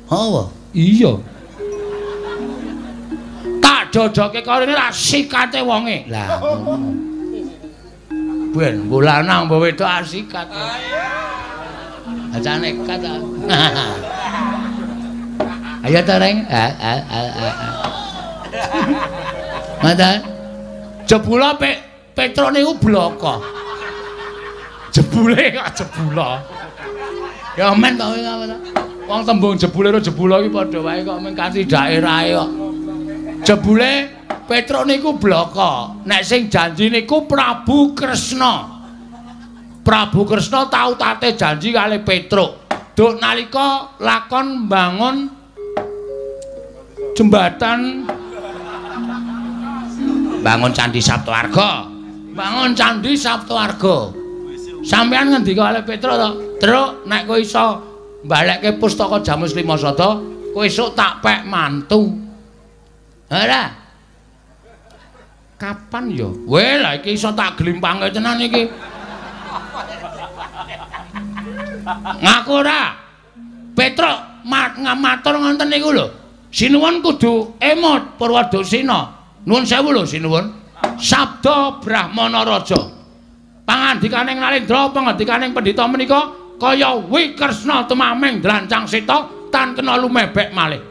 Apa? 0.07 0.43
Iya. 0.71 1.19
Tak 3.59 3.91
dodoke 3.91 4.47
korine 4.47 4.71
ra 4.71 4.95
sikate 4.95 5.59
wonge. 5.67 6.07
Lah. 6.07 6.39
Ben 8.55 8.87
bulanang 8.87 9.51
mbok 9.51 9.67
wedok 9.67 9.91
asikat. 9.91 10.47
Aja 12.39 12.63
nekat. 12.63 13.03
Ayo 15.83 16.01
ta 16.07 16.23
reng. 16.23 16.47
Ah 16.47 16.71
ah 16.79 17.01
ah 17.11 17.31
ah. 17.43 17.55
Mata. 19.83 20.11
Jebula 21.07 21.59
pe 21.59 21.71
Petro 22.15 22.51
niku 22.55 22.79
bloko. 22.79 23.43
Jebule 24.95 25.51
kok 25.51 25.69
jebula. 25.75 26.39
Ya 27.59 27.75
men 27.75 27.99
to 27.99 28.07
ngapa 28.07 28.45
to? 28.47 28.57
Wong 29.11 29.23
tembung 29.27 29.59
jebule 29.59 29.91
karo 29.91 30.01
jebula 30.01 30.39
iki 30.41 30.55
padha 30.55 30.79
wae 30.81 31.03
kok 31.03 31.19
men 31.19 31.35
kanthi 31.35 31.67
daerahe 31.67 32.31
kok. 32.39 32.51
Jebule 33.43 33.91
Petruk 34.47 34.87
niku 34.87 35.19
bloko. 35.19 36.03
Nek 36.07 36.23
sing 36.23 36.47
janji 36.47 36.87
niku 36.87 37.27
Prabu 37.27 37.95
Kresna. 37.99 38.69
Prabu 39.83 40.23
Kresna 40.23 40.71
tau 40.71 40.95
tate 40.95 41.35
janji 41.35 41.75
kali 41.75 41.99
Petruk. 42.07 42.63
Duk 42.95 43.19
nalika 43.19 43.99
lakon 43.99 44.69
bangun 44.69 45.27
jembatan 47.17 48.05
bangun 50.43 50.75
candi 50.75 50.99
Sabtuarga. 50.99 51.87
Bangun 52.35 52.75
candi 52.75 53.15
Sabtuarga. 53.15 54.11
Sampeyan 54.83 55.31
ngendika 55.31 55.71
kali 55.71 55.81
Petruk 55.87 56.17
to? 56.19 56.31
Truk 56.59 57.07
nek 57.07 57.31
kowe 57.31 57.39
iso 57.39 57.79
mbalekke 58.27 58.83
pustaka 58.83 59.23
Jamus 59.23 59.55
Lima 59.55 59.79
Sada, 59.79 60.19
kowe 60.51 60.67
esuk 60.67 60.99
tak 60.99 61.23
pek 61.23 61.47
mantu. 61.47 62.11
Ora. 63.31 63.79
Kapan 65.55 66.11
ya? 66.11 66.27
Weh, 66.51 66.83
lah 66.83 66.99
iki 66.99 67.15
iso 67.15 67.31
tak 67.31 67.63
glimpange 67.63 68.11
tenan 68.11 68.43
iki. 68.43 68.67
Ngaku 72.19 72.51
ora? 72.51 72.99
Petruk 73.79 74.19
mat 74.43 74.75
ngamatur 74.75 75.39
ngoten 75.39 75.71
niku 75.71 75.95
lho. 75.95 76.07
Sinuwun 76.51 76.99
kudu 77.01 77.57
emot 77.63 78.19
Purwadosina. 78.19 79.22
Nuwun 79.47 79.65
sewu 79.67 79.91
lho 79.91 80.07
sinuwun. 80.07 80.47
Sabda 80.99 81.83
Brahmana 81.83 82.47
Raja. 82.47 82.79
Pangandikaning 83.63 84.39
Narendra, 84.39 84.91
pangandikaning 84.91 85.55
pendhita 85.55 85.87
menika 85.87 86.31
kaya 86.59 86.99
Wikresna 86.99 87.87
tumameng 87.87 88.43
drancang 88.43 88.87
seta 88.87 89.27
tan 89.51 89.75
kena 89.75 89.99
lumebek 89.99 90.51
malih. 90.55 90.83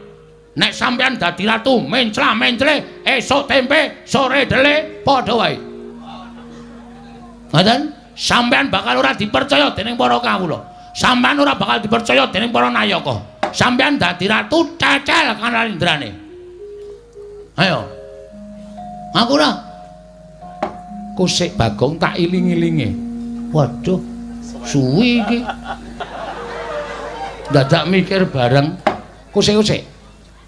Nek 0.52 0.72
sampeyan 0.76 1.16
dadi 1.16 1.48
ratu, 1.48 1.80
mencla-mencle, 1.80 3.04
esuk 3.08 3.48
tempe, 3.48 4.04
sore 4.04 4.44
dele, 4.44 5.00
padha 5.00 5.32
wae. 5.32 5.56
Ngoten? 7.52 7.80
Sampeyan 8.12 8.68
bakal 8.68 9.00
ora 9.00 9.16
dipercaya 9.16 9.72
dening 9.72 9.96
para 9.96 10.20
kawula. 10.20 10.60
Sampeyan 10.92 11.40
ora 11.40 11.56
bakal 11.56 11.80
dipercaya 11.80 12.28
dening 12.28 12.52
para 12.52 12.68
nayaka. 12.68 13.16
Sampeyan 13.52 13.96
dadi 13.96 14.28
ratu 14.28 14.76
cecel 14.76 15.40
kanalindrane. 15.40 16.10
Ayo. 17.56 18.01
Aku 19.12 19.36
ora. 19.36 19.52
Kusik 21.12 21.52
Bagong 21.60 22.00
tak 22.00 22.16
iling-ilinge. 22.16 22.96
Waduh, 23.52 24.00
suwi 24.64 25.20
iki. 25.20 25.38
Dadak 27.52 27.84
mikir 27.92 28.24
bareng. 28.32 28.80
Kusik-kusik. 29.28 29.84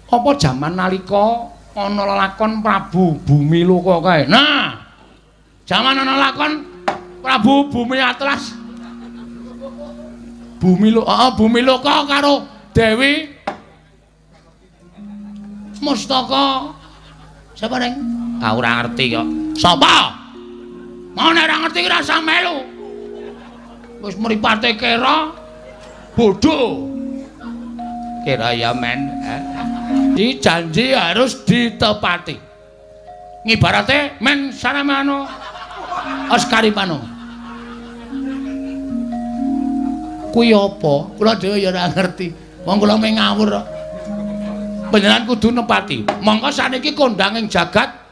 Apa 0.09 0.29
jaman 0.37 0.73
nalika 0.73 1.53
ana 1.77 2.03
lakon 2.17 2.65
Prabu 2.65 3.21
Bumi 3.21 3.61
Loka 3.61 4.01
kae? 4.01 4.25
Nah. 4.25 4.73
Jaman 5.65 6.01
ana 6.01 6.17
lakon 6.17 6.65
Prabu 7.21 7.69
Bumi 7.69 8.01
Atlas. 8.01 8.57
Bumi 10.57 10.89
Loka, 10.89 11.13
heeh, 11.13 11.31
Bumi 11.37 11.61
Loka 11.61 12.09
karo 12.09 12.41
Dewi 12.73 13.29
Mustaka. 15.77 16.73
Sapa 17.53 17.77
ning? 17.77 18.14
Ah 18.43 18.51
ora 18.55 18.83
ngerti 18.83 19.05
kok. 19.15 19.27
Sapa? 19.55 20.11
Mau 21.15 21.31
nek 21.31 21.43
ora 21.47 21.55
ngerti 21.63 21.79
ora 21.87 22.03
usah 22.03 22.19
melu. 22.19 22.57
Wis 24.03 24.15
mripate 24.19 24.75
kera 24.75 25.31
bodho. 26.13 26.91
Kera 28.27 28.51
ya 28.51 28.75
men. 28.75 29.09
Di 30.15 30.39
janji 30.43 30.91
harus 30.91 31.43
ditepati. 31.47 32.35
Ngibarate 33.45 34.19
men 34.19 34.51
saramano 34.51 35.23
Oskaripano. 36.29 36.99
Kuwi 40.35 40.51
apa? 40.51 40.93
Kula 41.15 41.33
dhewe 41.39 41.63
ya 41.63 41.71
ora 41.71 41.87
ngerti. 41.87 42.27
Wong 42.67 42.77
kula 42.81 42.99
mung 42.99 43.15
ngawur 43.15 43.47
kok. 43.55 43.65
Panjenengan 44.91 45.23
kudu 45.25 45.47
nepati. 45.55 46.03
Monggo 46.21 46.51
saniki 46.51 46.91
kondanging 46.91 47.47
jagat 47.47 48.04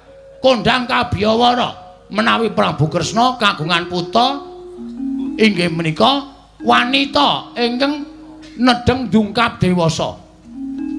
kondang 0.43 0.83
kabiyawara. 0.83 1.83
menawi 2.13 2.53
Prabu 2.53 2.91
Kresna 2.93 3.41
kagungan 3.41 3.89
putra 3.89 4.37
inggih 5.33 5.73
menika 5.73 6.29
wanita 6.61 7.57
ingkang 7.57 8.05
nedeng 8.61 9.09
dungkap 9.09 9.57
dewasa. 9.57 10.13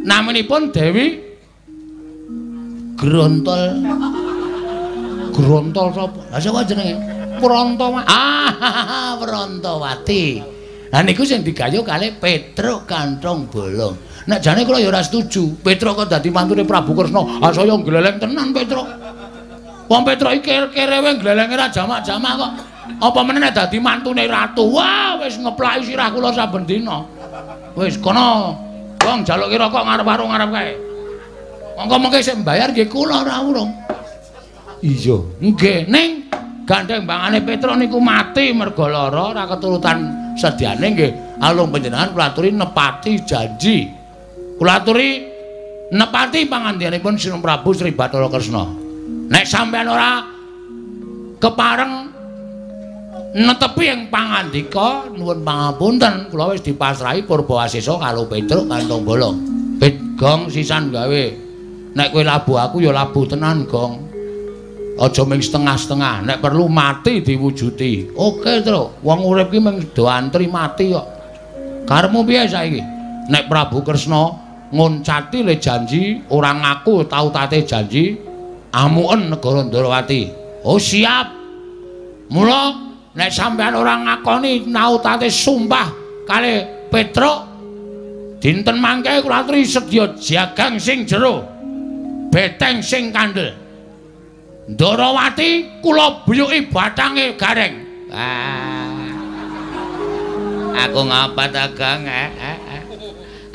Namanipun 0.05 0.75
Dewi 0.75 1.23
Grontol. 2.99 3.63
Grontol 5.35 5.89
sapa? 5.95 6.21
Lah 6.31 6.41
sapa 6.43 6.61
jenenge? 6.67 6.95
Prantawati. 7.43 8.07
Ah, 8.07 9.15
Prantawati. 9.23 10.25
Lah 10.95 11.03
niku 11.03 11.27
sing 11.27 11.43
digayo 11.43 11.83
kalih 11.83 12.15
Petruk 12.19 12.87
Kantong 12.87 13.51
Bolong. 13.51 13.99
Nek 14.31 14.39
jane 14.41 14.63
kula 14.63 14.79
ya 14.79 14.95
ora 14.95 15.03
setuju. 15.03 15.59
Petruk 15.59 16.05
kok 16.05 16.09
dadi 16.11 16.31
mantune 16.31 16.63
Prabu 16.63 16.95
Kresna. 16.95 17.43
Ah 17.43 17.51
saya 17.51 17.75
gleleng 17.83 18.19
tenan 18.23 18.55
Petruk. 18.55 19.04
Wong 19.85 20.03
Petruk 20.03 20.33
iki 20.40 20.53
kerewe 20.73 21.20
glelenge 21.20 21.55
ra 21.57 21.68
jamak-jamak 21.68 22.33
kok. 22.40 22.53
Apa 23.01 23.20
meneh 23.25 23.53
dadi 23.53 23.77
mantune 23.81 24.25
ratu. 24.25 24.64
Wah, 24.73 25.20
wis 25.20 25.37
ngeplaki 25.37 25.92
sirah 25.92 26.09
kula 26.09 26.33
saben 26.33 26.64
dina. 26.64 27.05
Wis 27.77 28.01
kono. 28.01 28.57
Wong 29.05 29.20
jaluki 29.25 29.61
rokok 29.61 29.85
ngarep 29.85 30.05
warung 30.09 30.33
ngarep 30.33 30.51
kae. 30.53 30.73
Monggo 31.77 31.97
mengke 32.01 32.25
sik 32.25 32.40
mbayar 32.40 32.73
nggih 32.73 32.88
kula 32.88 33.29
ora 33.29 33.37
urung. 33.44 33.70
Iya, 34.81 35.16
nggih. 35.42 35.88
Ning 35.92 36.33
gandeng 36.64 37.05
bangane 37.05 37.44
Petruk 37.44 37.77
niku 37.77 38.01
mati 38.01 38.57
merga 38.57 38.88
lara 38.88 39.37
ora 39.37 39.44
keturutan 39.44 40.33
sediane 40.40 40.87
nggih. 40.97 41.12
Alung 41.44 41.68
panjenengan 41.68 42.16
kula 42.16 42.33
aturi 42.33 42.57
nepati 42.57 43.20
janji. 43.20 43.85
Kula 44.57 44.81
aturi 44.81 45.29
nepati 45.92 46.49
pangandikanipun 46.49 47.20
Sinung 47.20 47.44
Prabu 47.44 47.77
Sri 47.77 47.92
Bathara 47.92 48.33
Kresna. 48.33 48.84
Nek 49.05 49.45
sampean 49.49 49.88
ora 49.88 50.25
kepareng 51.40 51.93
netepi 53.35 53.85
ing 53.90 54.01
pangandika 54.09 55.11
nuwun 55.11 55.43
pangapunten 55.43 56.31
kula 56.31 56.55
wis 56.55 56.62
dipasrahi 56.62 57.27
Purbawasesa 57.27 57.99
karo 57.99 58.25
Petruk 58.31 58.69
kantong 58.71 59.03
bolong. 59.03 59.37
Pit 59.81 59.97
gong 60.14 60.49
sisan 60.49 60.95
gawe. 60.95 61.25
Nek 61.95 62.09
kowe 62.11 62.23
labu 62.23 62.59
aku 62.59 62.83
ya 62.83 62.90
labu 62.95 63.27
tenan 63.27 63.67
gong. 63.67 64.14
Aja 64.95 65.27
ming 65.27 65.43
setengah-setengah. 65.43 66.23
Nek 66.23 66.38
perlu 66.38 66.71
mati 66.71 67.19
diwujuti. 67.19 68.14
Oke, 68.14 68.62
Tru. 68.62 69.03
Wong 69.03 69.21
urip 69.27 69.51
ki 69.51 69.59
mung 69.59 69.83
do 69.90 70.07
antri 70.07 70.47
mati 70.47 70.95
kok. 70.95 71.07
Karemu 71.83 72.23
piye 72.23 72.47
saiki? 72.47 72.83
Nek 73.27 73.51
Prabu 73.51 73.83
Kresna 73.83 74.31
ngoncati 74.71 75.43
le 75.43 75.59
janji, 75.59 76.23
ora 76.31 76.55
ngaku 76.55 77.07
tau 77.11 77.31
tate 77.35 77.67
janji, 77.67 78.14
amuken 78.75 79.31
negara 79.31 79.63
Ndrawati. 79.63 80.23
Oh 80.67 80.83
siap. 80.83 81.31
Mula 82.35 82.75
nek 83.15 83.31
sampean 83.31 83.79
ora 83.79 83.95
ngakoni 84.03 84.67
nautate 84.67 85.31
sumpah 85.31 85.87
kali 86.27 86.67
Petruk 86.91 87.39
dinten 88.43 88.79
mangke 88.83 89.23
kula 89.23 89.47
aturi 89.47 89.63
sedya 89.63 90.19
jagang 90.19 90.83
sing 90.83 91.07
jero. 91.07 91.47
Beteng 92.35 92.83
sing 92.83 93.15
kandel. 93.15 93.55
Ndrawati 94.67 95.79
kula 95.79 96.27
buyuki 96.27 96.67
batange 96.67 97.39
gareng. 97.39 97.75
Ah. 98.11 98.75
Aku 100.75 101.07
ngapa 101.07 101.45
ta, 101.55 101.71
Gang? 101.71 102.03
Eh, 102.03 102.31
eh, 102.35 102.59
eh. 102.59 102.83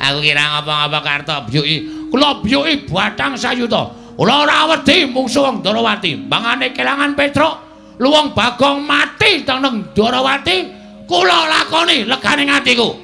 Aku 0.00 0.24
kira 0.24 0.40
ngapa-ngapa 0.40 0.98
karto 1.04 1.36
buyuki. 1.46 2.08
Kula 2.08 2.40
buyuki 2.40 2.88
batang 2.88 3.36
sayuta. 3.36 3.99
Kula 4.20 4.44
ora 4.44 4.68
wedi 4.68 5.08
mungsuh 5.08 5.48
wong 5.48 5.64
Darawati. 5.64 6.12
Mangane 6.12 6.76
kelangan 6.76 7.16
Petruk, 7.16 7.56
luwung 7.96 8.36
Bagong 8.36 8.84
mati 8.84 9.40
teneng 9.48 9.96
Darawati, 9.96 10.68
kula 11.08 11.48
lakoni 11.48 12.04
legane 12.04 12.44
atiku. 12.44 13.00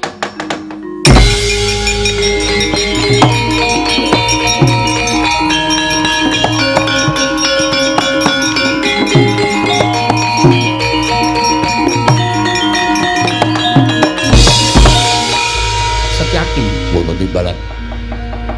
Setyaki 16.20 16.92
wonten 16.92 17.16
timbalan. 17.16 17.56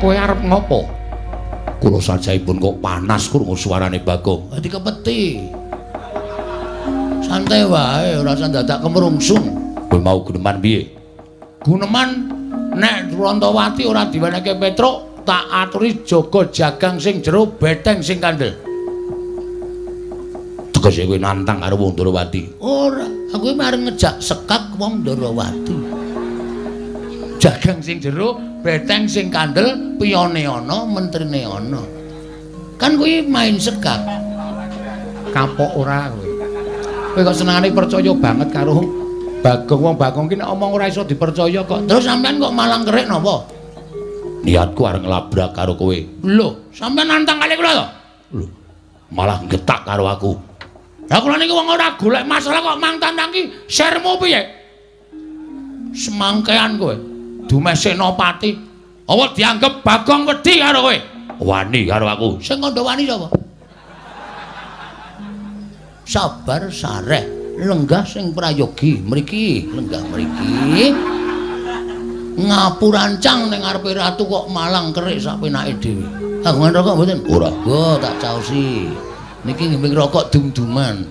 Kowe 0.02 0.14
arep 0.18 0.42
ngopo? 0.42 0.97
Kula 1.78 2.02
sajaipun 2.02 2.58
kok 2.58 2.76
panas 2.82 3.30
krungu 3.30 3.54
suarane 3.54 4.02
Bagong. 4.02 4.50
Dadi 4.54 4.68
kepeti. 4.68 5.22
Santai 7.22 7.62
wae, 7.66 8.18
ora 8.18 8.34
usah 8.34 8.50
dadak 8.50 8.82
kemrungsung. 8.82 9.44
Kowe 9.88 10.00
mau 10.00 10.20
guneman 10.22 10.58
piye? 10.58 10.90
Guneman 11.62 12.08
nek 12.74 13.12
Rantawati 13.12 13.82
ora 13.84 14.06
diwenehke 14.08 14.56
Petruk, 14.56 15.24
tak 15.26 15.44
aturi 15.50 16.02
jaga 16.06 16.48
jagang 16.48 16.96
sing 16.96 17.20
jero 17.20 17.46
beteng 17.46 18.00
sing 18.00 18.18
kandel. 18.22 18.54
Tegese 20.72 21.04
kowe 21.04 21.18
nantang 21.18 21.60
karo 21.60 21.76
wong 21.76 21.92
Durawati. 21.94 22.62
Ora, 22.62 23.06
aku 23.34 23.52
mareng 23.52 23.86
ngejak 23.90 24.22
sekak 24.22 24.72
wong 24.78 25.04
Durawati. 25.04 25.97
Jagang 27.38 27.78
sing 27.78 28.02
jero, 28.02 28.34
beteng 28.66 29.06
sing 29.06 29.30
kandel, 29.30 29.94
piyone 29.94 30.42
ana, 30.42 30.82
mentrine 30.82 31.46
ana. 31.46 31.82
Kan 32.78 32.98
kuwi 32.98 33.22
main 33.26 33.58
sekak. 33.58 34.02
Kapok 35.30 35.70
ora 35.78 36.10
kowe. 36.10 36.26
Kowe 37.14 37.22
kok 37.22 37.36
senengane 37.36 37.74
percaya 37.74 38.12
banget 38.14 38.48
karo 38.54 38.80
Bagong 39.38 39.80
wong 39.82 39.96
Bagong 39.98 40.26
ki 40.26 40.34
nek 40.34 40.50
omong 40.50 40.74
ora 40.74 40.90
iso 40.90 41.06
dipercaya 41.06 41.62
kok. 41.62 41.86
Terus 41.86 42.06
sampean 42.06 42.42
kok 42.42 42.54
malang 42.54 42.82
kerik 42.82 43.06
napa? 43.06 43.46
Niatku 44.42 44.82
arep 44.82 45.02
nglabrak 45.06 45.54
karo 45.54 45.78
kowe. 45.78 45.94
Lho, 46.26 46.70
sampean 46.74 47.06
nantang 47.06 47.38
kali 47.38 47.54
kula 47.54 47.72
to? 47.78 47.86
Lho, 48.38 48.46
malah 49.14 49.38
getak 49.46 49.86
karo 49.86 50.10
aku. 50.10 50.32
Lah 51.06 51.18
kula 51.22 51.38
niki 51.38 51.54
wong 51.54 51.70
ora 51.70 51.94
golek 51.94 52.26
masalah 52.26 52.62
kok 52.62 52.78
mang 52.82 52.98
tantang 52.98 53.30
ki 53.30 53.70
sermu 53.70 54.18
piye? 54.18 54.42
Semangkean 55.94 56.74
kowe. 56.78 57.07
Dumes 57.48 57.80
Senopati. 57.80 58.52
Apa 59.08 59.32
dianggep 59.32 59.80
Bagong 59.80 60.28
wedi 60.28 60.60
karo 60.60 60.84
kowe? 60.84 60.96
Wani 61.40 61.88
karo 61.88 62.04
aku. 62.12 62.28
Sing 62.44 62.60
kandha 62.60 62.84
wani 62.84 63.08
sapa? 63.08 63.32
Sabar 66.04 66.68
sareh, 66.68 67.24
lenggah 67.56 68.04
sing 68.04 68.36
prayogi 68.36 69.00
mriki, 69.00 69.64
lenggah 69.72 70.04
mriki. 70.12 70.92
Ngapurancang 72.38 73.50
ning 73.50 73.64
ngarepe 73.64 73.96
ratu 73.96 74.28
kok 74.28 74.46
malang 74.52 74.92
kerik 74.92 75.18
sak 75.18 75.40
penake 75.40 75.74
dhewe. 75.80 76.06
Kagungan 76.44 76.70
rokok 76.76 76.94
mboten? 77.00 77.18
Ora. 77.32 77.50
Go 77.66 77.98
tak 77.98 78.14
caosi. 78.22 78.92
Niki 79.42 79.72
ngembing 79.72 79.96
rokok 79.96 80.30
dum-duman. 80.30 81.02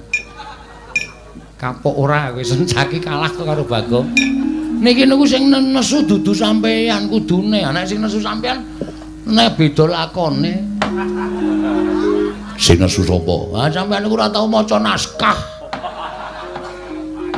Kapok 1.58 1.97
ora 1.97 2.30
kowe 2.30 2.45
sencaki 2.54 3.02
kalah 3.02 3.34
karo 3.34 3.65
Bagong. 3.65 4.08
Niki 4.78 5.10
niku 5.10 5.26
sing 5.26 5.50
nesu 5.50 6.06
dudu 6.06 6.38
sampean 6.38 7.10
kudune, 7.10 7.66
nek 7.66 7.86
sing 7.90 7.98
nesu 7.98 8.22
sampean 8.22 8.62
nek 9.26 9.58
beda 9.58 9.90
lakone. 9.90 10.54
Sing 12.58 12.78
nesu 12.78 13.02
sapa? 13.02 13.38
Ah 13.58 13.70
sampean 13.74 14.06
niku 14.06 14.13
ora 14.13 14.30
tau 14.30 14.46
maca 14.46 14.78
naskah. 14.78 15.38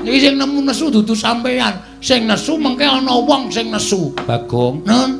Niki 0.03 0.19
sing 0.19 0.35
nemu 0.35 0.67
nesu 0.67 0.91
dudu 0.91 1.15
sampean, 1.15 1.79
sing 2.03 2.27
nesu 2.27 2.59
mengke 2.59 2.83
ana 2.83 3.15
wong 3.23 3.47
sing 3.47 3.71
nesu. 3.71 4.11
Bagong, 4.27 4.83
Nun, 4.83 5.11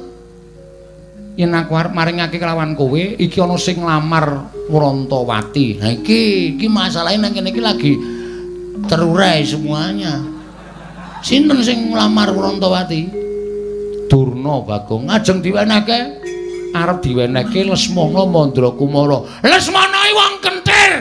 yen 1.40 1.56
aku 1.56 1.72
arep 1.72 1.96
maringake 1.96 2.36
kelawan 2.36 2.76
kowe, 2.76 3.00
iki 3.00 3.40
ana 3.40 3.56
sing 3.56 3.80
nglamar 3.80 4.60
Wrantawati. 4.70 5.82
nah 5.82 5.90
iki 5.90 6.54
iki 6.54 6.68
masalahe 6.70 7.18
nang 7.18 7.34
kene 7.34 7.50
iki 7.50 7.64
lagi 7.64 7.94
terurai 8.86 9.42
semuanya. 9.42 10.39
Sinten 11.20 11.60
sing 11.60 11.92
nglamar 11.92 12.32
Wrantawati? 12.32 13.12
Durna 14.10 14.64
Bagong 14.66 15.12
Ngajeng 15.12 15.44
diwenehke 15.44 16.00
arep 16.74 16.98
diwenehke 17.04 17.68
Lesmana 17.68 18.26
Mandrakumara. 18.26 19.22
Lesmana 19.46 20.00
iki 20.08 20.14
wong 20.18 20.34
kentir. 20.42 20.92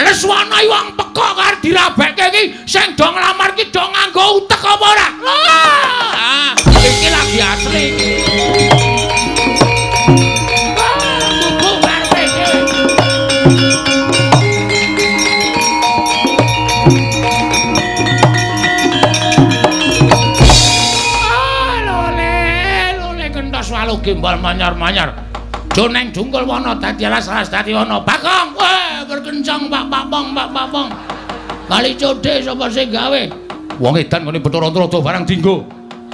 Lesmana 0.00 0.56
iki 0.64 0.70
wong 0.72 0.86
pekok 0.98 1.30
karo 1.36 1.56
dirabekke 1.62 2.26
iki 2.32 2.42
sing 2.66 2.96
do 2.98 3.06
nglamar 3.06 3.54
iki 3.54 3.70
do 3.70 3.84
nganggo 3.84 4.42
utek 4.42 4.62
apa 4.64 4.86
ora? 4.86 5.08
Ah, 6.16 6.50
iki 6.82 7.08
lagi 7.12 7.38
asli 7.38 7.84
iki. 7.94 8.65
Gimbal 24.06 24.38
manyar-manyar. 24.38 25.10
Joneng 25.74 26.14
dungkul 26.14 26.46
wana 26.46 26.78
dadi 26.78 27.04
alas-alas 27.04 27.50
dadi 27.50 27.74
wana. 27.74 27.98
Bagong, 28.00 28.54
weh 28.54 29.04
berkencang 29.10 29.66
Pak 29.66 29.90
Papong, 29.90 30.32
Pak 30.32 30.48
Papong. 30.54 30.88
Kali 31.66 31.98
code 31.98 32.40
sapa 32.40 32.70
sing 32.70 32.94
gawe? 32.94 33.22
Wong 33.82 33.94
edan 33.98 34.24
ngene 34.24 34.38
Bathara 34.40 34.70
Rada 34.70 34.98
barang 35.02 35.24
dinggo. 35.26 35.66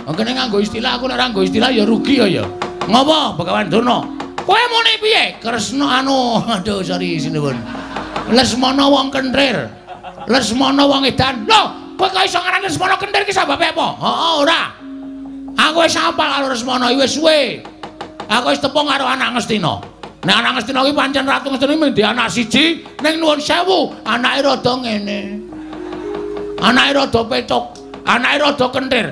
Kene 0.03 0.35
nganggo 0.35 0.59
istilah 0.59 0.99
aku 0.99 1.07
nek 1.07 1.15
ora 1.15 1.31
nganggo 1.31 1.47
istilah 1.47 1.71
ya 1.71 1.85
rugi 1.87 2.19
ya 2.19 2.27
ya. 2.27 2.45
Ngopo 2.91 3.39
Begawan 3.39 3.71
Durna? 3.71 4.03
Kowe 4.43 4.59
muni 4.59 4.99
piye? 4.99 5.39
Kresna 5.39 6.03
anu, 6.03 6.43
aduh 6.59 6.83
sorry 6.83 7.23
sinuwun. 7.23 7.55
Lesmana 8.35 8.91
wong 8.91 9.15
kentir. 9.15 9.71
Lesmana 10.27 10.83
wong 10.91 11.07
edan. 11.07 11.47
Lho, 11.47 11.95
kowe 11.95 12.11
kok 12.11 12.27
iso 12.27 12.43
ngarani 12.43 12.67
Lesmana 12.67 12.99
kentir 12.99 13.23
ki 13.23 13.31
sababe 13.31 13.71
apa? 13.71 13.95
Heeh, 14.03 14.33
ora. 14.43 14.63
Aku 15.55 15.87
wis 15.87 15.95
apal 15.95 16.27
karo 16.35 16.51
Lesmana 16.51 16.91
wis 16.99 17.15
suwe. 17.15 17.63
Aku 18.33 18.49
wis 18.49 18.61
tepung 18.65 18.89
karo 18.89 19.05
anak 19.05 19.37
Ngastina. 19.37 19.77
Nek 20.25 20.37
anak 20.41 20.51
Ngastina 20.57 20.81
kuwi 20.89 20.95
pancen 20.97 21.29
ratu 21.29 21.53
Ngastina 21.53 21.77
mung 21.77 21.93
di 21.93 22.01
anak 22.01 22.33
siji, 22.33 22.81
ning 23.05 23.21
nuwun 23.21 23.37
sewu, 23.37 23.93
anake 24.09 24.41
rada 24.41 24.73
ngene. 24.81 25.21
Anake 26.65 26.91
rada 26.97 27.21
pecuk, 27.29 27.65
anake 28.09 28.37
rada 28.41 28.67
kentir. 28.73 29.07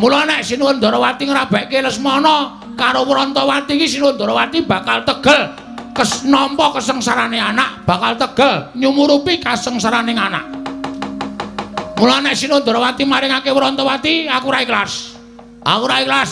Mula 0.00 0.26
nek 0.26 0.42
Sinuwun 0.42 0.82
Darawati 0.82 1.28
ngrabekke 1.28 1.78
Lesmana 1.78 2.58
karo 2.74 3.06
Wrantawati 3.06 3.78
iki 3.78 3.86
Sinuwun 3.86 4.18
Darawati 4.18 4.66
bakal 4.66 5.06
tegel 5.06 5.54
kes 5.94 6.26
nampa 6.26 6.74
kesengsarane 6.74 7.38
anak, 7.38 7.86
bakal 7.86 8.18
tegel 8.18 8.74
nyumurupi 8.74 9.38
kasengsaraning 9.38 10.18
anak. 10.18 10.50
Mula 12.00 12.24
nek 12.24 12.34
Sinuwun 12.34 12.64
Darawati 12.64 13.04
maringake 13.06 13.52
Wrantawati, 13.52 14.26
aku 14.26 14.50
ora 14.50 14.64
ikhlas. 14.64 15.14
Aku 15.62 15.84
ora 15.86 16.00
ikhlas. 16.02 16.30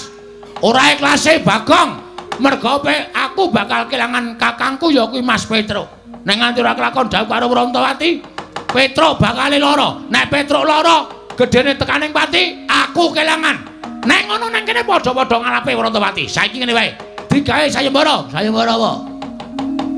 Ora 0.62 0.94
ikhlase 0.94 1.42
Bagong. 1.42 2.11
Mergo 2.42 2.82
aku 3.14 3.54
bakal 3.54 3.86
kelangan 3.86 4.34
kakangku 4.34 4.90
ya 4.90 5.06
kuwi 5.06 5.22
Mas 5.22 5.46
Petro. 5.46 5.86
Nek 6.26 6.36
nganti 6.42 6.58
ora 6.58 6.74
kelakon 6.74 7.06
dawuh 7.06 7.30
karo 7.30 7.46
Wrantawati, 7.46 8.18
Petro 8.66 9.14
bakal 9.14 9.54
lara. 9.54 10.02
Nek 10.10 10.26
Petro 10.26 10.66
lara, 10.66 11.06
gedene 11.38 11.78
tekaning 11.78 12.10
pati, 12.10 12.66
aku 12.66 13.14
kelangan. 13.14 13.62
Nek 14.02 14.26
ngono 14.26 14.50
nang 14.50 14.66
kene 14.66 14.82
padha-padha 14.82 15.38
ngalape 15.38 15.70
Wrantawati. 15.70 16.26
Saiki 16.26 16.58
ngene 16.58 16.74
wae. 16.74 16.90
Digawe 17.30 17.70
sayembara. 17.70 18.26
Sayembara 18.34 18.74
apa? 18.74 18.92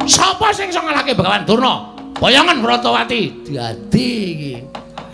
Sapa 0.05 0.53
sing 0.53 0.69
iso 0.69 0.85
ngalahke 0.85 1.17
Begawan 1.17 1.49
Durna? 1.49 1.97
Bayangan 2.21 2.61
Wrantawati. 2.61 3.49
Dadi 3.49 4.09
iki. 4.37 4.55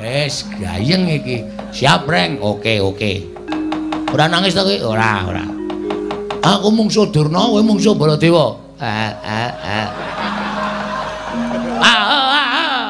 Wis 0.03 0.51
gayeng 0.59 1.07
iki. 1.07 1.47
Siap, 1.71 2.11
Reng. 2.11 2.43
Oke, 2.43 2.83
oke. 2.83 3.23
Ora 4.11 4.27
nangis 4.27 4.59
to 4.59 4.67
kowe? 4.67 4.99
Ora, 4.99 5.23
ora. 5.31 5.60
Aku 6.41 6.73
mungsuh 6.73 7.05
Durna, 7.13 7.45
kowe 7.53 7.61
mungsuh 7.61 7.93
Baladewa. 7.93 8.57
Ah, 8.81 9.13
ah, 9.21 9.53
ah. 9.61 9.89
Ah, 11.85 12.01
ah, 12.01 12.33
ah. 12.33 12.85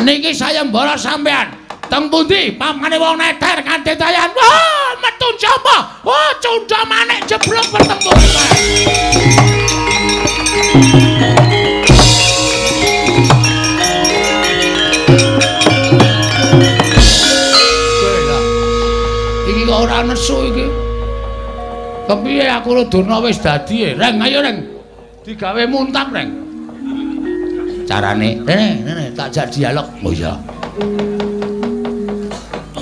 Niki 0.00 0.32
sayembara 0.32 0.96
sampean. 0.96 1.52
Teng 1.86 2.08
pundi 2.10 2.56
pamane 2.56 2.96
wong 2.98 3.20
neter 3.20 3.62
kanthi 3.62 3.94
dayan? 3.94 4.32
Wah, 4.32 4.96
metu 4.98 5.28
jama. 5.38 6.00
Wah, 6.02 6.32
cunda 6.40 6.80
manik 6.88 7.28
jeblok 7.28 7.68
pertembung. 7.70 8.18
Kepiye 22.06 22.46
aku 22.46 22.86
Durna 22.86 23.18
wis 23.18 23.42
dadi, 23.42 23.82
e? 23.82 23.98
Reng, 23.98 24.22
ayo 24.22 24.38
Reng. 24.38 24.58
Digawe 25.26 25.62
muntap, 25.66 26.14
Reng. 26.14 26.30
Carane, 27.86 28.42
rene, 28.46 28.82
rene, 28.82 29.04
tak 29.14 29.30
jak 29.34 29.46
dialog. 29.50 29.86
Oh 30.02 30.10
iya. 30.14 30.34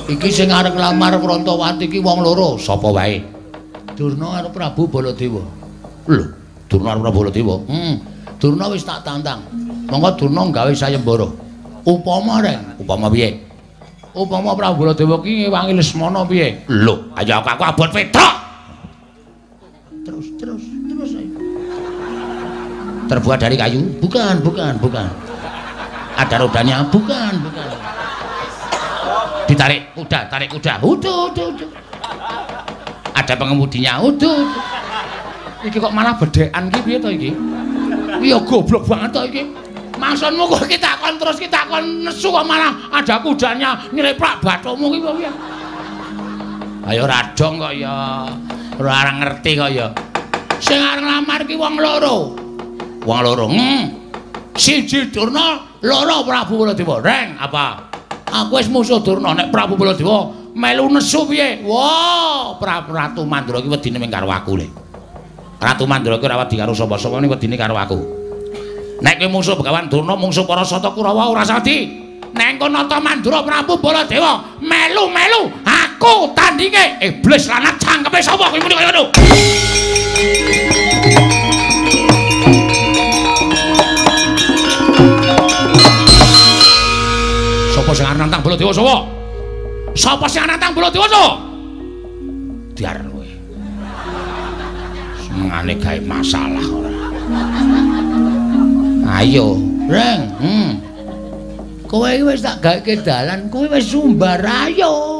Iki 0.04 0.28
sing 0.28 0.48
arep 0.52 0.76
nglamar 0.76 1.16
Wrantawati 1.16 1.88
iki 1.88 2.00
wong 2.00 2.20
loro, 2.20 2.60
sapa 2.60 2.92
wae? 2.92 3.24
Durna 3.96 4.40
karo 4.40 4.48
Prabu 4.52 4.88
Baladewa. 4.88 5.40
Lho, 6.08 6.24
Durna 6.68 6.96
karo 6.96 7.08
Baladewa. 7.12 7.56
Hmm, 7.64 7.96
Durna 8.36 8.68
wis 8.68 8.84
tak 8.84 9.04
tantang. 9.04 9.40
Monggo 9.88 10.12
Durna 10.20 10.44
gawe 10.52 10.72
sayembara. 10.76 11.28
Upama 11.84 12.40
Reng, 12.44 12.80
Upama 12.80 13.08
piye? 13.08 13.40
upama 14.14 14.52
Prabu 14.56 14.84
Baladewa 14.84 15.16
ki 15.24 15.48
ngewangi 15.48 15.72
Lesmana 15.76 16.24
piye? 16.28 16.64
Lho, 16.68 17.08
ayo 17.16 17.40
aku, 17.40 17.48
aku 17.48 17.64
abot 17.64 17.90
Petruk. 17.92 18.43
Terus, 20.04 20.26
terus, 20.36 20.62
terus 20.62 21.10
ayo. 21.16 21.32
Terbuat 23.08 23.38
dari 23.40 23.56
kayu. 23.56 23.80
Bukan, 24.04 24.44
bukan, 24.44 24.76
bukan. 24.76 25.08
Ada 26.20 26.44
rodanya? 26.44 26.84
Bukan, 26.92 27.32
bukan. 27.40 27.68
Ditarik 29.48 29.96
kuda, 29.96 30.28
tarik 30.28 30.52
kuda. 30.52 30.80
Udah, 30.84 31.32
udah, 31.32 31.44
udah. 31.56 31.68
Ada 33.16 33.32
pengemudinya. 33.32 34.04
Udah. 34.04 34.44
Iki 35.64 35.80
kok 35.80 35.96
malah 35.96 36.12
bedekan 36.20 36.68
ki 36.68 36.80
piye 36.84 36.98
to 37.00 37.08
iki? 37.08 37.32
Iya 38.20 38.36
goblok 38.44 38.84
banget 38.84 39.16
to 39.16 39.20
iki. 39.24 39.42
Maksudmu 39.96 40.44
kok 40.52 40.68
kita 40.68 41.00
kon 41.00 41.16
terus 41.16 41.40
kita 41.40 41.64
kon 41.72 42.04
nesu 42.04 42.28
kok 42.28 42.44
malah 42.44 42.76
ada 42.92 43.16
kudanya 43.24 43.80
nyeleprak 43.88 44.44
bathukmu 44.44 44.92
ki 44.92 44.98
piye? 45.00 45.30
Ayo 46.84 47.08
radong 47.08 47.56
kok 47.56 47.72
ya. 47.72 48.28
Ora 48.80 49.14
ngerti 49.22 49.50
kok 49.54 49.70
ya. 49.70 49.86
Sing 50.58 50.80
arep 50.80 51.04
nglamar 51.04 51.40
ki 51.46 51.54
wong 51.54 51.74
loro. 51.78 52.16
Wong 53.04 53.20
loro. 53.22 53.46
Hmm. 53.46 53.82
Siji 54.54 55.10
Durna, 55.10 55.78
loro 55.82 56.22
Prabu 56.22 56.62
Baladewa. 56.62 57.02
Reng, 57.02 57.38
apa? 57.38 57.90
Aku 58.30 58.58
wis 58.58 58.66
musuh 58.70 59.02
Durna 59.02 59.34
nek 59.34 59.50
Prabu 59.54 59.78
Baladewa 59.78 60.30
melu 60.54 60.90
nesu 60.90 61.26
piye? 61.26 61.62
Wah, 61.66 62.58
Prabu 62.58 62.94
Ratu 62.94 63.22
Mandra 63.26 63.62
ki 63.62 63.68
wedine 63.70 63.98
ming 63.98 64.10
karo 64.10 64.30
aku 64.30 64.58
le. 64.58 64.66
Ratu 65.58 65.86
Mandra 65.86 66.18
ki 66.18 66.24
ora 66.26 66.42
wedi 66.42 66.58
karo 66.58 66.74
sapa-sapa 66.74 67.18
ning 67.22 67.30
wedine 67.30 67.54
karo 67.58 67.74
aku. 67.78 67.98
Nek 69.02 69.20
kowe 69.22 69.28
musuh 69.30 69.58
Begawan 69.58 69.90
Durna, 69.90 70.14
mungsuh 70.18 70.46
para 70.46 70.62
Sata 70.66 70.90
Kurawa 70.94 71.30
ora 71.30 71.46
sadi. 71.46 72.02
Nek 72.34 72.58
engko 72.58 72.66
nata 72.70 72.98
Mandra 72.98 73.42
Prabu 73.46 73.78
Baladewa 73.78 74.58
melu-melu 74.58 75.50
aku 75.94 76.34
tandinge 76.34 76.98
iblis 76.98 77.46
lanat 77.46 77.78
cangkepe 77.78 78.18
sapa 78.18 78.50
kowe 78.50 78.58
muni 78.58 78.74
kaya 78.74 78.90
ngono. 78.90 79.04
Sapa 87.74 87.90
sing 87.94 88.06
arep 88.06 88.18
nantang 88.18 88.42
Baladewa 88.42 88.72
sapa? 88.74 88.96
Sapa 89.94 90.26
sing 90.26 90.42
arep 90.42 90.58
nantang 90.58 90.72
Baladewa 90.74 91.06
sapa? 91.06 91.30
Diar 92.74 92.98
kowe. 93.06 93.28
Semengane 95.22 95.74
gawe 95.78 95.98
masalah 96.02 96.66
ora. 96.66 96.92
Ayo, 99.22 99.62
Reng. 99.86 100.22
Hmm. 100.42 100.70
Kowe 101.86 102.10
iki 102.10 102.26
wis 102.26 102.42
tak 102.42 102.58
gaweke 102.58 102.98
dalan, 103.06 103.46
kowe 103.46 103.70
wis 103.70 103.86
sumbar 103.86 104.42
ayo. 104.42 105.13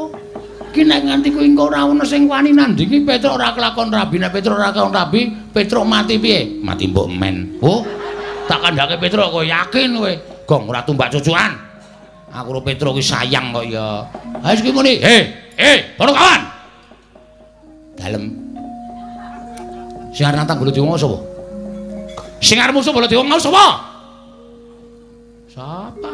Ki 0.75 0.83
nek 0.83 1.07
nganti 1.07 1.31
kowe 1.31 1.39
engko 1.39 1.71
ora 1.71 1.87
ono 1.87 2.03
sing 2.03 2.27
wani 2.27 2.51
nandingi 2.51 2.99
Petruk 3.07 3.39
ora 3.39 3.55
kelakon 3.55 3.87
rabi, 3.95 4.19
nek 4.19 4.27
Petruk 4.35 4.59
ora 4.59 4.75
kelakon 4.75 4.91
rabi, 4.91 5.31
Petruk 5.55 5.87
mati 5.87 6.19
piye? 6.19 6.59
Mati 6.59 6.91
mbok 6.91 7.07
men. 7.15 7.55
Oh, 7.63 7.79
tak 8.51 8.59
kandhake 8.59 8.99
Petruk 8.99 9.31
kowe 9.31 9.39
yakin 9.39 9.95
kowe. 9.95 10.11
Gong 10.43 10.67
ora 10.67 10.83
tumbak 10.83 11.15
cucukan. 11.15 11.51
Aku 12.35 12.51
karo 12.51 12.59
Petruk 12.59 12.99
ki 12.99 13.03
sayang 13.07 13.55
kok 13.55 13.63
ya. 13.71 14.03
Ha 14.43 14.51
iki 14.51 14.75
muni, 14.75 14.99
"He, 14.99 15.15
he, 15.55 15.95
para 15.95 16.11
kawan." 16.11 16.41
Dalem. 17.95 18.23
Sing 20.11 20.27
arep 20.27 20.43
nantang 20.43 20.59
Baladewa 20.59 20.99
sapa? 20.99 21.23
Sing 22.43 22.59
arep 22.59 22.75
musuh 22.75 22.91
Baladewa 22.91 23.23
mau 23.23 23.39
sapa? 23.39 23.79
Sapa? 25.47 26.13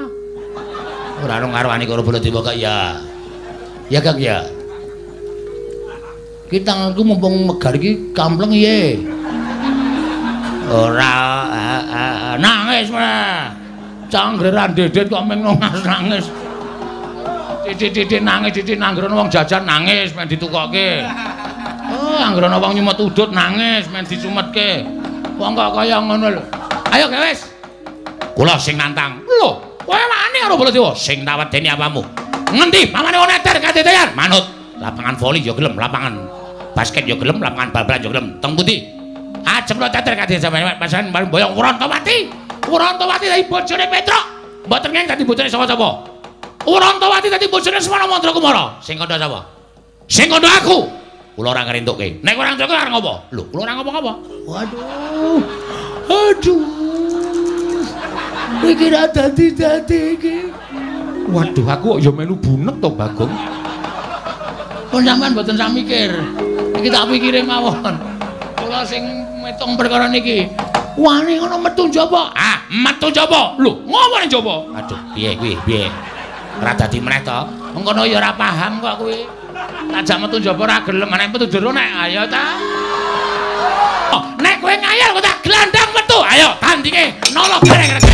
Ora 1.26 1.42
ono 1.42 1.50
ngarwani 1.50 1.90
karo 1.90 2.06
Baladewa 2.06 2.46
kok 2.46 2.54
ya. 2.62 3.10
Ya 3.92 4.00
Kang 4.00 4.16
ya. 4.16 4.48
Ki 6.48 6.64
tanganku 6.64 7.04
mumpung 7.04 7.44
megar 7.44 7.76
iki 7.76 8.16
kampleng 8.16 8.56
iye. 8.56 9.04
Ora 10.72 11.16
nangis 12.40 12.88
mah. 12.88 13.52
Canggeran 14.08 14.72
dedet 14.72 15.12
kok 15.12 15.28
meng 15.28 15.44
nangis. 15.84 16.32
Titik-titik 17.68 18.24
nangis, 18.24 18.56
titik 18.56 18.80
nanggrono 18.80 19.16
wong 19.16 19.30
jajan 19.32 19.68
nangis 19.68 20.16
men 20.16 20.28
ditukokke. 20.28 21.04
Oh, 21.92 22.16
anggrono 22.16 22.64
wong 22.64 22.80
nyumet 22.80 22.96
udut 22.96 23.36
nangis 23.36 23.92
men 23.92 24.08
disumetke. 24.08 24.88
Wong 25.36 25.52
kok 25.52 25.76
kaya 25.76 26.00
ngono 26.00 26.32
lho. 26.32 26.44
Ayo 26.96 27.12
wis. 27.28 27.44
Kula 28.40 28.56
sing 28.56 28.80
nantang. 28.80 29.20
Lho, 29.28 29.60
kowe 29.84 30.00
wani 30.00 30.38
karo 30.40 30.56
Baladewa 30.56 30.96
sing 30.96 31.28
tawedeni 31.28 31.68
apamu? 31.68 32.31
Ngendi? 32.52 32.92
Mamane 32.92 33.18
ono 33.18 33.32
eter 33.32 33.58
kadedayan. 33.64 34.12
Manut. 34.14 34.44
Lapangan 34.82 35.14
voli 35.14 35.46
ya 35.46 35.54
gelem, 35.54 35.78
lapangan 35.78 36.14
basket 36.74 37.06
ya 37.06 37.14
gelem, 37.14 37.38
lapangan 37.38 37.70
bal-balan 37.70 38.02
ya 38.02 38.10
gelem. 38.10 38.28
Teng 38.42 38.58
pundi? 38.58 38.82
Ajeng 39.46 39.78
lo 39.78 39.88
teter 39.90 40.14
kadedayan 40.18 40.42
sampeyan 40.42 40.78
pasan 40.78 41.10
bareng 41.14 41.30
boyong 41.30 41.54
Urantawati. 41.54 42.18
Urantawati 42.66 43.26
dadi 43.30 43.44
bojone 43.46 43.86
Petruk. 43.90 44.26
Mboten 44.70 44.90
ngeng 44.94 45.06
dadi 45.10 45.24
bojone 45.26 45.50
sapa-sapa. 45.50 45.90
Urantawati 46.66 47.28
dadi 47.30 47.46
bojone 47.50 47.78
Semana 47.82 48.06
Mandra 48.06 48.32
Kumara. 48.34 48.78
Sing 48.82 48.98
kandha 48.98 49.18
sapa? 49.18 49.42
Sing 50.06 50.30
kandha 50.30 50.50
aku. 50.62 50.86
Kula 51.34 51.58
ora 51.58 51.66
ngrentukke. 51.66 52.22
Nek 52.22 52.38
ora 52.38 52.54
ngrentukke 52.54 52.76
arep 52.76 52.92
ngopo? 52.94 53.14
Lho, 53.34 53.44
kula 53.50 53.62
ora 53.66 53.74
ngapa-ngapa. 53.80 54.14
Waduh. 54.46 55.42
Aduh. 56.12 56.64
Iki 58.62 58.88
ra 58.94 59.04
dadi-dadi 59.10 60.00
iki. 60.20 60.38
Waduh, 61.30 61.66
aku 61.70 61.86
kok 61.96 62.00
ya 62.02 62.10
melu 62.10 62.34
bunek 62.34 62.82
to, 62.82 62.90
Bagong. 62.90 63.30
Pun 64.90 65.06
sampean 65.06 65.32
mboten 65.32 65.56
sak 65.56 65.72
mikir. 65.72 66.12
Iki 66.76 66.90
tak 66.90 67.08
pikire 67.08 67.46
mawon. 67.46 67.96
Kula 68.58 68.82
sing 68.84 69.06
metung 69.40 69.80
perkara 69.80 70.10
niki. 70.10 70.50
Wani 71.00 71.40
ngono 71.40 71.62
metu 71.64 71.88
njaba. 71.88 72.36
Ah, 72.36 72.60
metu 72.68 73.08
njaba. 73.08 73.56
Lho, 73.56 73.80
ngopo 73.88 74.18
njaba? 74.28 74.56
Aduh, 74.84 75.00
piye 75.16 75.32
kuwi? 75.40 75.56
Piye? 75.64 75.88
Ora 76.60 76.76
dadi 76.76 77.00
meneh 77.00 77.24
to. 77.24 77.40
Mengkono 77.72 78.04
ya 78.04 78.20
ora 78.20 78.36
paham 78.36 78.84
kok 78.84 79.00
kuwi. 79.00 79.24
Tajak 79.96 80.18
metu 80.28 80.44
njaba 80.44 80.62
ora 80.68 80.78
gelem, 80.84 81.08
nek 81.08 81.30
metu 81.32 81.46
jero 81.48 81.72
nek 81.72 81.88
ayo 82.04 82.28
ta. 82.28 82.44
Oh, 84.12 84.24
nek 84.44 84.60
kowe 84.60 84.76
ngayal 84.76 85.16
kok 85.16 85.24
tak 85.24 85.38
glandang 85.48 85.90
metu. 85.96 86.20
Ayo, 86.20 86.52
tandinge 86.60 87.16
nolok 87.32 87.64
gareng-gareng. 87.64 88.11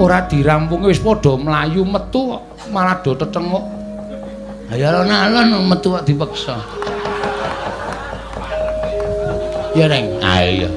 Ora 0.00 0.24
dirampung 0.24 0.88
wis 0.88 0.96
padha 0.96 1.36
mlayu 1.36 1.84
metu 1.84 2.40
malah 2.72 2.98
do 3.04 3.12
tetenguk. 3.12 3.62
Ya 4.72 4.88
alon-alon 4.88 5.68
metu 5.68 5.92
kok 5.92 6.08
dipaksa. 6.08 6.56
Ya 9.76 9.86
Reng. 9.86 10.06
Ah 10.24 10.40
iya. 10.40 10.70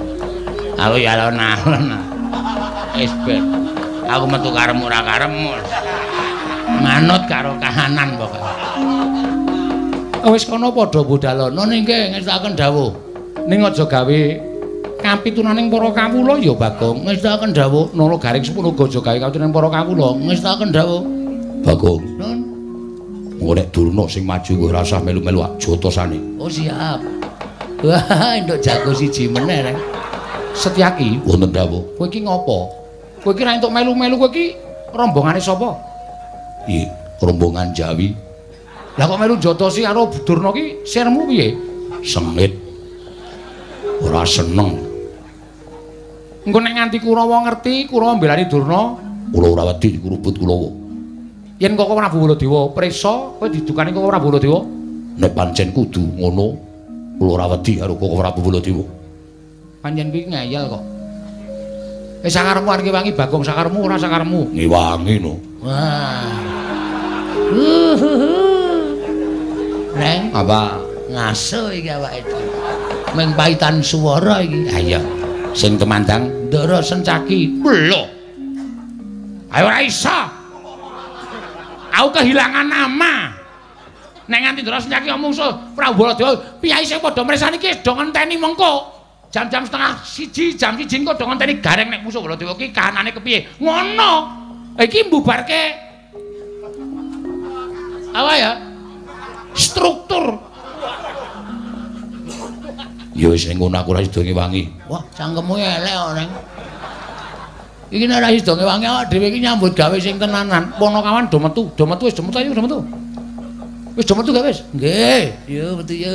Aku 0.76 0.96
ya 1.00 1.16
alon-alon. 1.16 1.96
Wis 3.00 3.14
ben. 3.24 3.44
Aku 4.12 4.28
metu 4.28 4.52
karemu 4.52 4.84
ora 4.92 5.02
karemu. 5.02 5.52
Manut 6.84 7.24
karo 7.32 7.56
kahanan 7.64 8.20
pokoke. 8.20 8.52
Wis 10.28 10.44
kono 10.44 10.76
padha 10.76 11.00
budalana 11.00 11.64
Ningke 11.64 12.12
ngestaken 12.12 12.60
dawuh. 12.60 13.14
ning 13.44 13.60
aja 13.60 13.84
gawe 13.84 14.22
kapitunaning 15.04 15.68
para 15.68 15.92
kawula 15.92 16.39
ya 16.39 16.56
Bagong. 16.56 17.04
Ngestaken 17.04 17.52
dawuh. 17.52 17.92
Nolo 17.92 18.16
garing 18.16 18.42
sepuluh 18.42 18.72
aja 18.72 19.04
gawe 19.04 19.18
kapitunaning 19.20 19.52
para 19.52 19.68
kawula. 19.68 20.16
Ngestaken 20.24 20.72
dawuh. 20.72 21.04
Bagong. 21.68 22.02
Nun. 22.16 22.39
Engko 23.44 23.52
nek 23.60 23.68
Durna 23.76 24.08
sing 24.08 24.24
maju 24.24 24.52
kowe 24.56 24.68
ora 24.72 24.88
usah 24.88 25.04
melu-melu 25.04 25.44
jotosane. 25.60 26.16
Oh 26.39 26.48
siap. 26.48 27.04
Wah, 27.84 28.39
nduk 28.39 28.63
jago 28.63 28.96
siji 28.96 29.28
meneh 29.28 29.68
Reng. 29.68 29.80
Setyaki, 30.56 31.20
Wonten 31.28 31.52
dawuh. 31.52 31.84
kowe 32.00 32.08
iki 32.08 32.24
ngopo? 32.24 32.72
Kowe 33.20 33.36
iki 33.36 33.44
ra 33.44 33.60
entuk 33.60 33.76
melu-melu 33.76 34.16
kowe 34.16 34.32
iki 34.32 34.56
rombongane 34.96 35.44
sapa? 35.44 35.76
Piye? 36.63 36.88
Rombongan 37.20 37.72
Jawi 37.76 38.16
Lah 39.00 39.08
kok 39.08 39.20
melu 39.20 39.36
jotosi 39.39 39.84
karo 39.84 40.08
Durna 40.24 40.54
ki 40.56 40.86
sirmu 40.88 41.28
piye? 41.28 41.52
sengit. 42.04 42.52
Ora 44.04 44.24
seneng. 44.28 44.76
Engko 46.43 46.60
nek 46.60 46.73
nganti 46.75 46.97
Kurawa 46.99 47.47
ngerti, 47.47 47.88
Kurawa 47.88 48.19
mbelani 48.19 48.45
Durna, 48.51 48.82
Kula 49.32 49.47
ora 49.49 49.63
wedi 49.73 49.97
kurubut 49.97 50.36
Kulawa. 50.38 50.69
yen 51.58 51.79
kok 51.79 51.88
Prabu 51.95 52.17
Baladewa 52.27 52.75
prisa, 52.75 53.32
kowe 53.39 53.47
didukani 53.47 53.95
kok 53.95 54.03
Prabu 54.03 54.27
Baladewa. 54.29 54.60
Nek 55.17 55.32
pancen 55.32 55.71
kudu 55.71 56.03
ngono, 56.19 56.47
kula 57.17 57.32
ora 57.39 57.45
wedi 57.56 57.79
karo 57.79 57.95
Koko 57.95 58.15
Prabu 58.19 58.39
Baladewa. 58.43 58.84
Panjen 59.79 60.12
kuwi 60.12 60.27
ngeyel 60.27 60.67
kok. 60.67 60.84
Eh 62.23 62.32
sakaremu 62.32 62.67
arep 62.71 62.88
wangi 62.91 63.12
Bagong 63.15 63.43
sakaremu 63.43 63.79
ora 63.84 63.95
sakaremu. 63.99 64.51
Ngiwangi 64.51 65.15
no. 65.23 65.34
Wah. 65.63 66.27
Reng, 69.93 70.21
Apa? 70.34 70.62
ngaso 71.13 71.69
iki 71.71 71.88
awake 71.93 72.25
dhewe. 72.25 72.47
Ming 73.13 73.29
paitan 73.38 73.79
swara 73.86 74.41
iki. 74.41 74.65
Ha 74.71 74.79
iya. 74.82 75.01
Sing 75.54 75.78
temandang 75.78 76.50
Ndara 76.50 76.82
Sencaki. 76.82 77.62
Lho. 77.62 78.04
Ayo 79.54 79.63
ora 79.70 79.80
iso. 79.86 80.20
Aku 81.94 82.10
kehilangan 82.10 82.66
nama. 82.66 83.30
Nek 84.26 84.39
nganti 84.39 84.62
terus 84.66 84.89
nyaki 84.89 85.13
omongso 85.13 85.76
Prabu 85.78 86.08
Baladewa, 86.08 86.58
piyai 86.58 86.88
sing 86.88 86.98
padha 87.04 87.22
mresani 87.22 87.62
iki 87.62 87.86
do 87.86 87.94
ngenteni 87.94 88.39
mengko. 88.39 88.89
Jam-jam 89.34 89.66
setengah 89.66 90.02
siji, 90.02 90.58
jam 90.58 90.74
siji 90.78 91.02
engko 91.02 91.13
do 91.13 91.30
ngenteni 91.30 91.62
gareng 91.62 91.94
nek 91.94 92.02
musuh 92.02 92.24
Baladewa 92.24 92.58
iki 92.58 92.74
kahanane 92.74 93.13
kepiye. 93.13 93.62
Ngono. 93.62 94.12
Iki 94.74 95.06
mbubarke 95.06 95.62
apa 98.13 98.34
ya? 98.38 98.52
Struktur. 99.54 100.38
Ya 103.13 103.30
wis 103.30 103.45
ning 103.45 103.62
ngono 103.62 103.78
aku 103.78 103.93
ora 103.93 104.02
sida 104.02 104.26
ngewangi. 104.26 104.89
Wah, 104.89 105.02
cangkemmu 105.13 105.54
elek 105.54 105.93
kok, 105.93 106.12
Neng. 106.17 106.30
Iki 107.93 108.10
nek 108.10 108.17
ora 108.26 108.30
iso 108.34 108.52
ngewangi 108.58 108.86
awak 108.89 109.06
dhewe 109.13 109.30
iki 109.30 109.38
nyambut 109.38 109.78
gawe 109.78 109.93
sing 110.02 110.17
tenanan. 110.17 110.73
Ponokawan 110.82 111.30
do 111.30 111.38
metu, 111.38 111.69
do 111.78 111.86
metu 111.86 112.10
wis 112.10 112.17
do 112.17 112.26
metu 112.26 112.41
ayo 112.41 112.49
do 112.58 112.63
metu. 112.65 112.80
Wis 113.93 114.06
do 114.10 114.13
metu 114.17 114.34
gak 114.34 114.49
wis? 114.49 114.65
Nggih, 114.73 115.23
yo 115.45 115.78
metu 115.78 115.93
yo. 115.93 116.13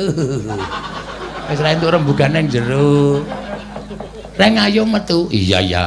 Wis 1.47 1.59
ra 1.63 1.71
entuk 1.71 1.95
rembugan 1.95 2.35
nang 2.35 2.51
jero. 2.51 3.23
Reng 4.35 4.59
ayo 4.59 4.83
metu. 4.83 5.31
Iya 5.31 5.63
ya. 5.63 5.85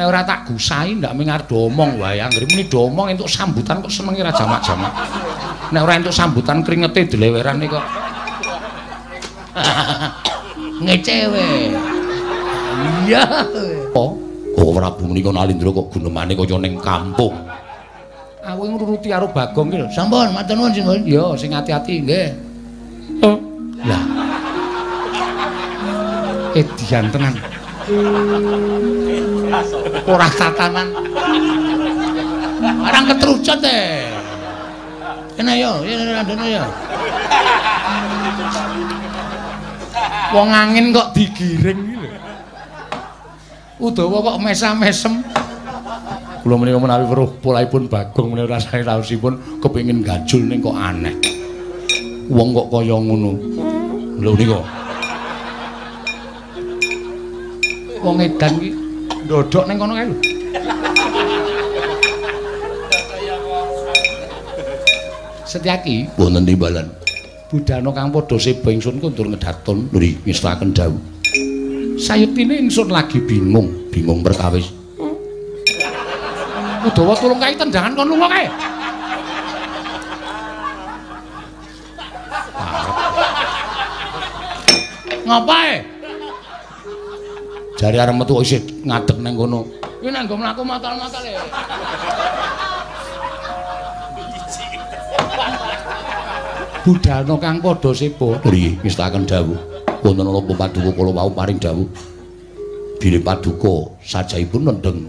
Nek 0.00 0.04
ora 0.08 0.24
tak 0.24 0.48
gusahi 0.48 0.96
ndak 0.96 1.12
mengar 1.12 1.44
do 1.44 1.68
omong 1.68 2.00
wae. 2.00 2.24
Anggere 2.24 2.48
muni 2.48 2.64
do 2.64 2.88
omong 2.88 3.12
entuk 3.12 3.28
sambutan 3.28 3.84
kok 3.84 3.92
senenge 3.92 4.24
ra 4.24 4.32
jamak-jamak. 4.32 4.92
Nek 5.76 5.80
ora 5.84 6.00
entuk 6.00 6.16
sambutan 6.16 6.64
kringete 6.64 7.04
delewerane 7.04 7.68
kok. 7.68 7.84
Ngecewe. 10.84 11.48
Iya. 13.06 13.24
Oh, 13.94 14.18
Oh 14.54 14.70
Prabu 14.70 15.10
menika 15.10 15.30
nalindra 15.34 15.70
kok 15.70 15.90
gunemane 15.94 16.34
kaya 16.34 16.56
ning 16.58 16.78
kampung. 16.78 17.34
aku 18.44 18.60
ngruruti 18.68 19.08
karo 19.08 19.26
Bagong 19.32 19.72
ki 19.72 19.76
lho. 19.80 19.88
Sampun, 19.88 20.28
matur 20.36 20.60
nuwun 20.60 20.72
sing 20.76 20.84
Mbun. 20.84 21.00
Yo 21.08 21.32
sing 21.34 21.50
ati-ati 21.56 22.04
nggih. 22.04 22.28
Oh. 23.24 23.40
Lah. 23.88 24.02
Edian 26.52 27.08
tenan. 27.08 27.34
Ora 30.04 30.28
tatanan. 30.28 30.88
Arang 32.84 33.04
ketrucut 33.10 33.60
e. 33.64 33.80
Kena 35.34 35.52
yo, 35.58 35.82
yo 35.82 35.96
yo. 36.46 36.64
Wong 40.34 40.50
angin 40.50 40.90
kok 40.90 41.14
digiring 41.14 41.94
iki 41.94 41.96
lho. 42.10 42.18
Udawa 43.78 44.18
kok 44.18 44.38
mesam-mesem. 44.42 45.22
Kula 46.42 46.58
menika 46.58 46.82
menawi 46.82 47.06
weruh 47.06 47.30
polaipun 47.38 47.86
Bagong 47.86 48.34
menika 48.34 48.58
rasane 48.58 48.82
raosipun 48.82 49.62
kepengin 49.62 50.02
gajul 50.02 50.42
ning 50.50 50.58
kok 50.58 50.74
aneh. 50.74 51.14
Wong 52.26 52.50
kok 52.50 52.66
kaya 52.66 52.98
ngono. 52.98 53.30
Lho 54.18 54.30
nika. 54.34 54.60
Wong 58.02 58.16
edan 58.18 58.52
iki 58.58 58.70
ndodok 59.30 59.64
ning 59.70 59.78
kono 59.78 59.94
kae 59.94 60.06
lho. 60.10 60.16
Setyaki, 65.46 66.10
Wonten 66.18 66.42
timbalan. 66.42 67.03
Budana 67.54 67.94
kang 67.94 68.10
padha 68.10 68.34
seba 68.34 68.74
ingsun 68.74 68.98
kundur 68.98 69.30
ngedaton 69.30 69.86
Nuri 69.94 70.18
ngestaken 70.26 70.74
dawuh. 70.74 70.98
sayetine 71.94 72.66
ingsun 72.66 72.90
lagi 72.90 73.22
bingung 73.22 73.70
Bingung 73.94 74.26
perkawis. 74.26 74.74
Udawa 76.82 77.14
tulung 77.14 77.38
kae 77.38 77.54
tendangan 77.54 77.94
kon 77.94 78.10
lunga 78.10 78.26
kae 78.26 78.50
Ngapae? 85.24 85.94
jare 87.78 87.96
arep 88.02 88.16
metu 88.18 88.42
isih 88.42 88.60
ngadeg 88.82 89.18
nang 89.22 89.38
kono 89.38 89.60
Kuwi 90.02 90.12
nang 90.12 90.28
nggo 90.28 90.36
mlaku 90.36 90.62
matal-matal 90.68 91.24
e. 91.24 91.32
budana 96.84 97.34
kang 97.40 97.58
padha 97.64 97.90
seba 97.96 98.36
Nuri 98.44 98.76
ngestaken 98.84 99.24
dawuh. 99.24 99.58
Wonten 100.04 100.28
ana 100.28 100.40
paduka 100.44 100.90
kala 100.92 101.10
wau 101.16 101.30
paring 101.32 101.56
dawuh. 101.56 101.88
Bile 103.00 103.18
paduka 103.24 103.96
sajaipun 104.04 104.68
nendeng 104.68 105.08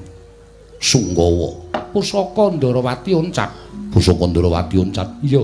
Sunggawa. 0.80 1.66
pusaka 1.96 2.52
Ndarawati 2.52 3.16
oncat 3.16 3.48
Pusaka 3.96 4.28
Ndarawati 4.28 4.76
oncat. 4.76 5.08
iya 5.24 5.40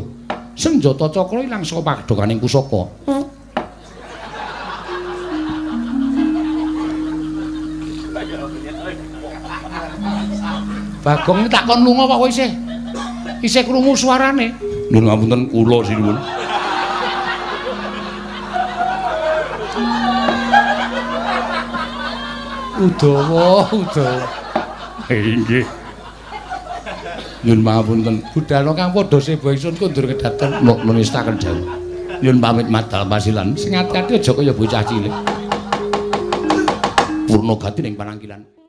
senjata 0.51 1.07
cakra 1.07 1.39
ilang 1.39 1.63
saka 1.63 1.79
pagedokaning 1.79 2.43
pusaka 2.43 2.91
Bagong 11.01 11.49
tak 11.49 11.65
kon 11.65 11.81
lunga 11.81 12.05
kok 12.05 12.29
isih 12.29 12.51
isih 13.41 13.65
krungu 13.65 13.97
suarane 13.97 14.53
Nun 14.91 15.07
ngapunten 15.07 15.47
kula 15.47 15.79
sinuwun. 15.87 16.19
Udawa, 22.81 23.71
Udawa. 23.71 24.27
Inggih. 25.07 25.63
Nyun 27.47 27.63
pangapunten, 27.63 28.15
budana 28.35 28.71
kang 28.75 28.91
padha 28.91 29.17
seba 29.23 29.55
ingsun 29.55 29.79
kundur 29.79 30.05
kedaton 30.11 30.59
Nun 30.59 30.99
ngestaken 30.99 31.39
dawuh. 31.39 31.67
Nyun 32.19 32.37
pamit 32.43 32.67
madal 32.67 33.07
pasilan. 33.07 33.55
sing 33.55 33.73
ati-ati 33.73 34.19
aja 34.19 34.31
kaya 34.35 34.51
bocah 34.51 34.83
cilik. 34.83 35.15
Purna 37.31 37.55
gati 37.55 37.79
ning 37.79 37.95
panangkilan. 37.95 38.60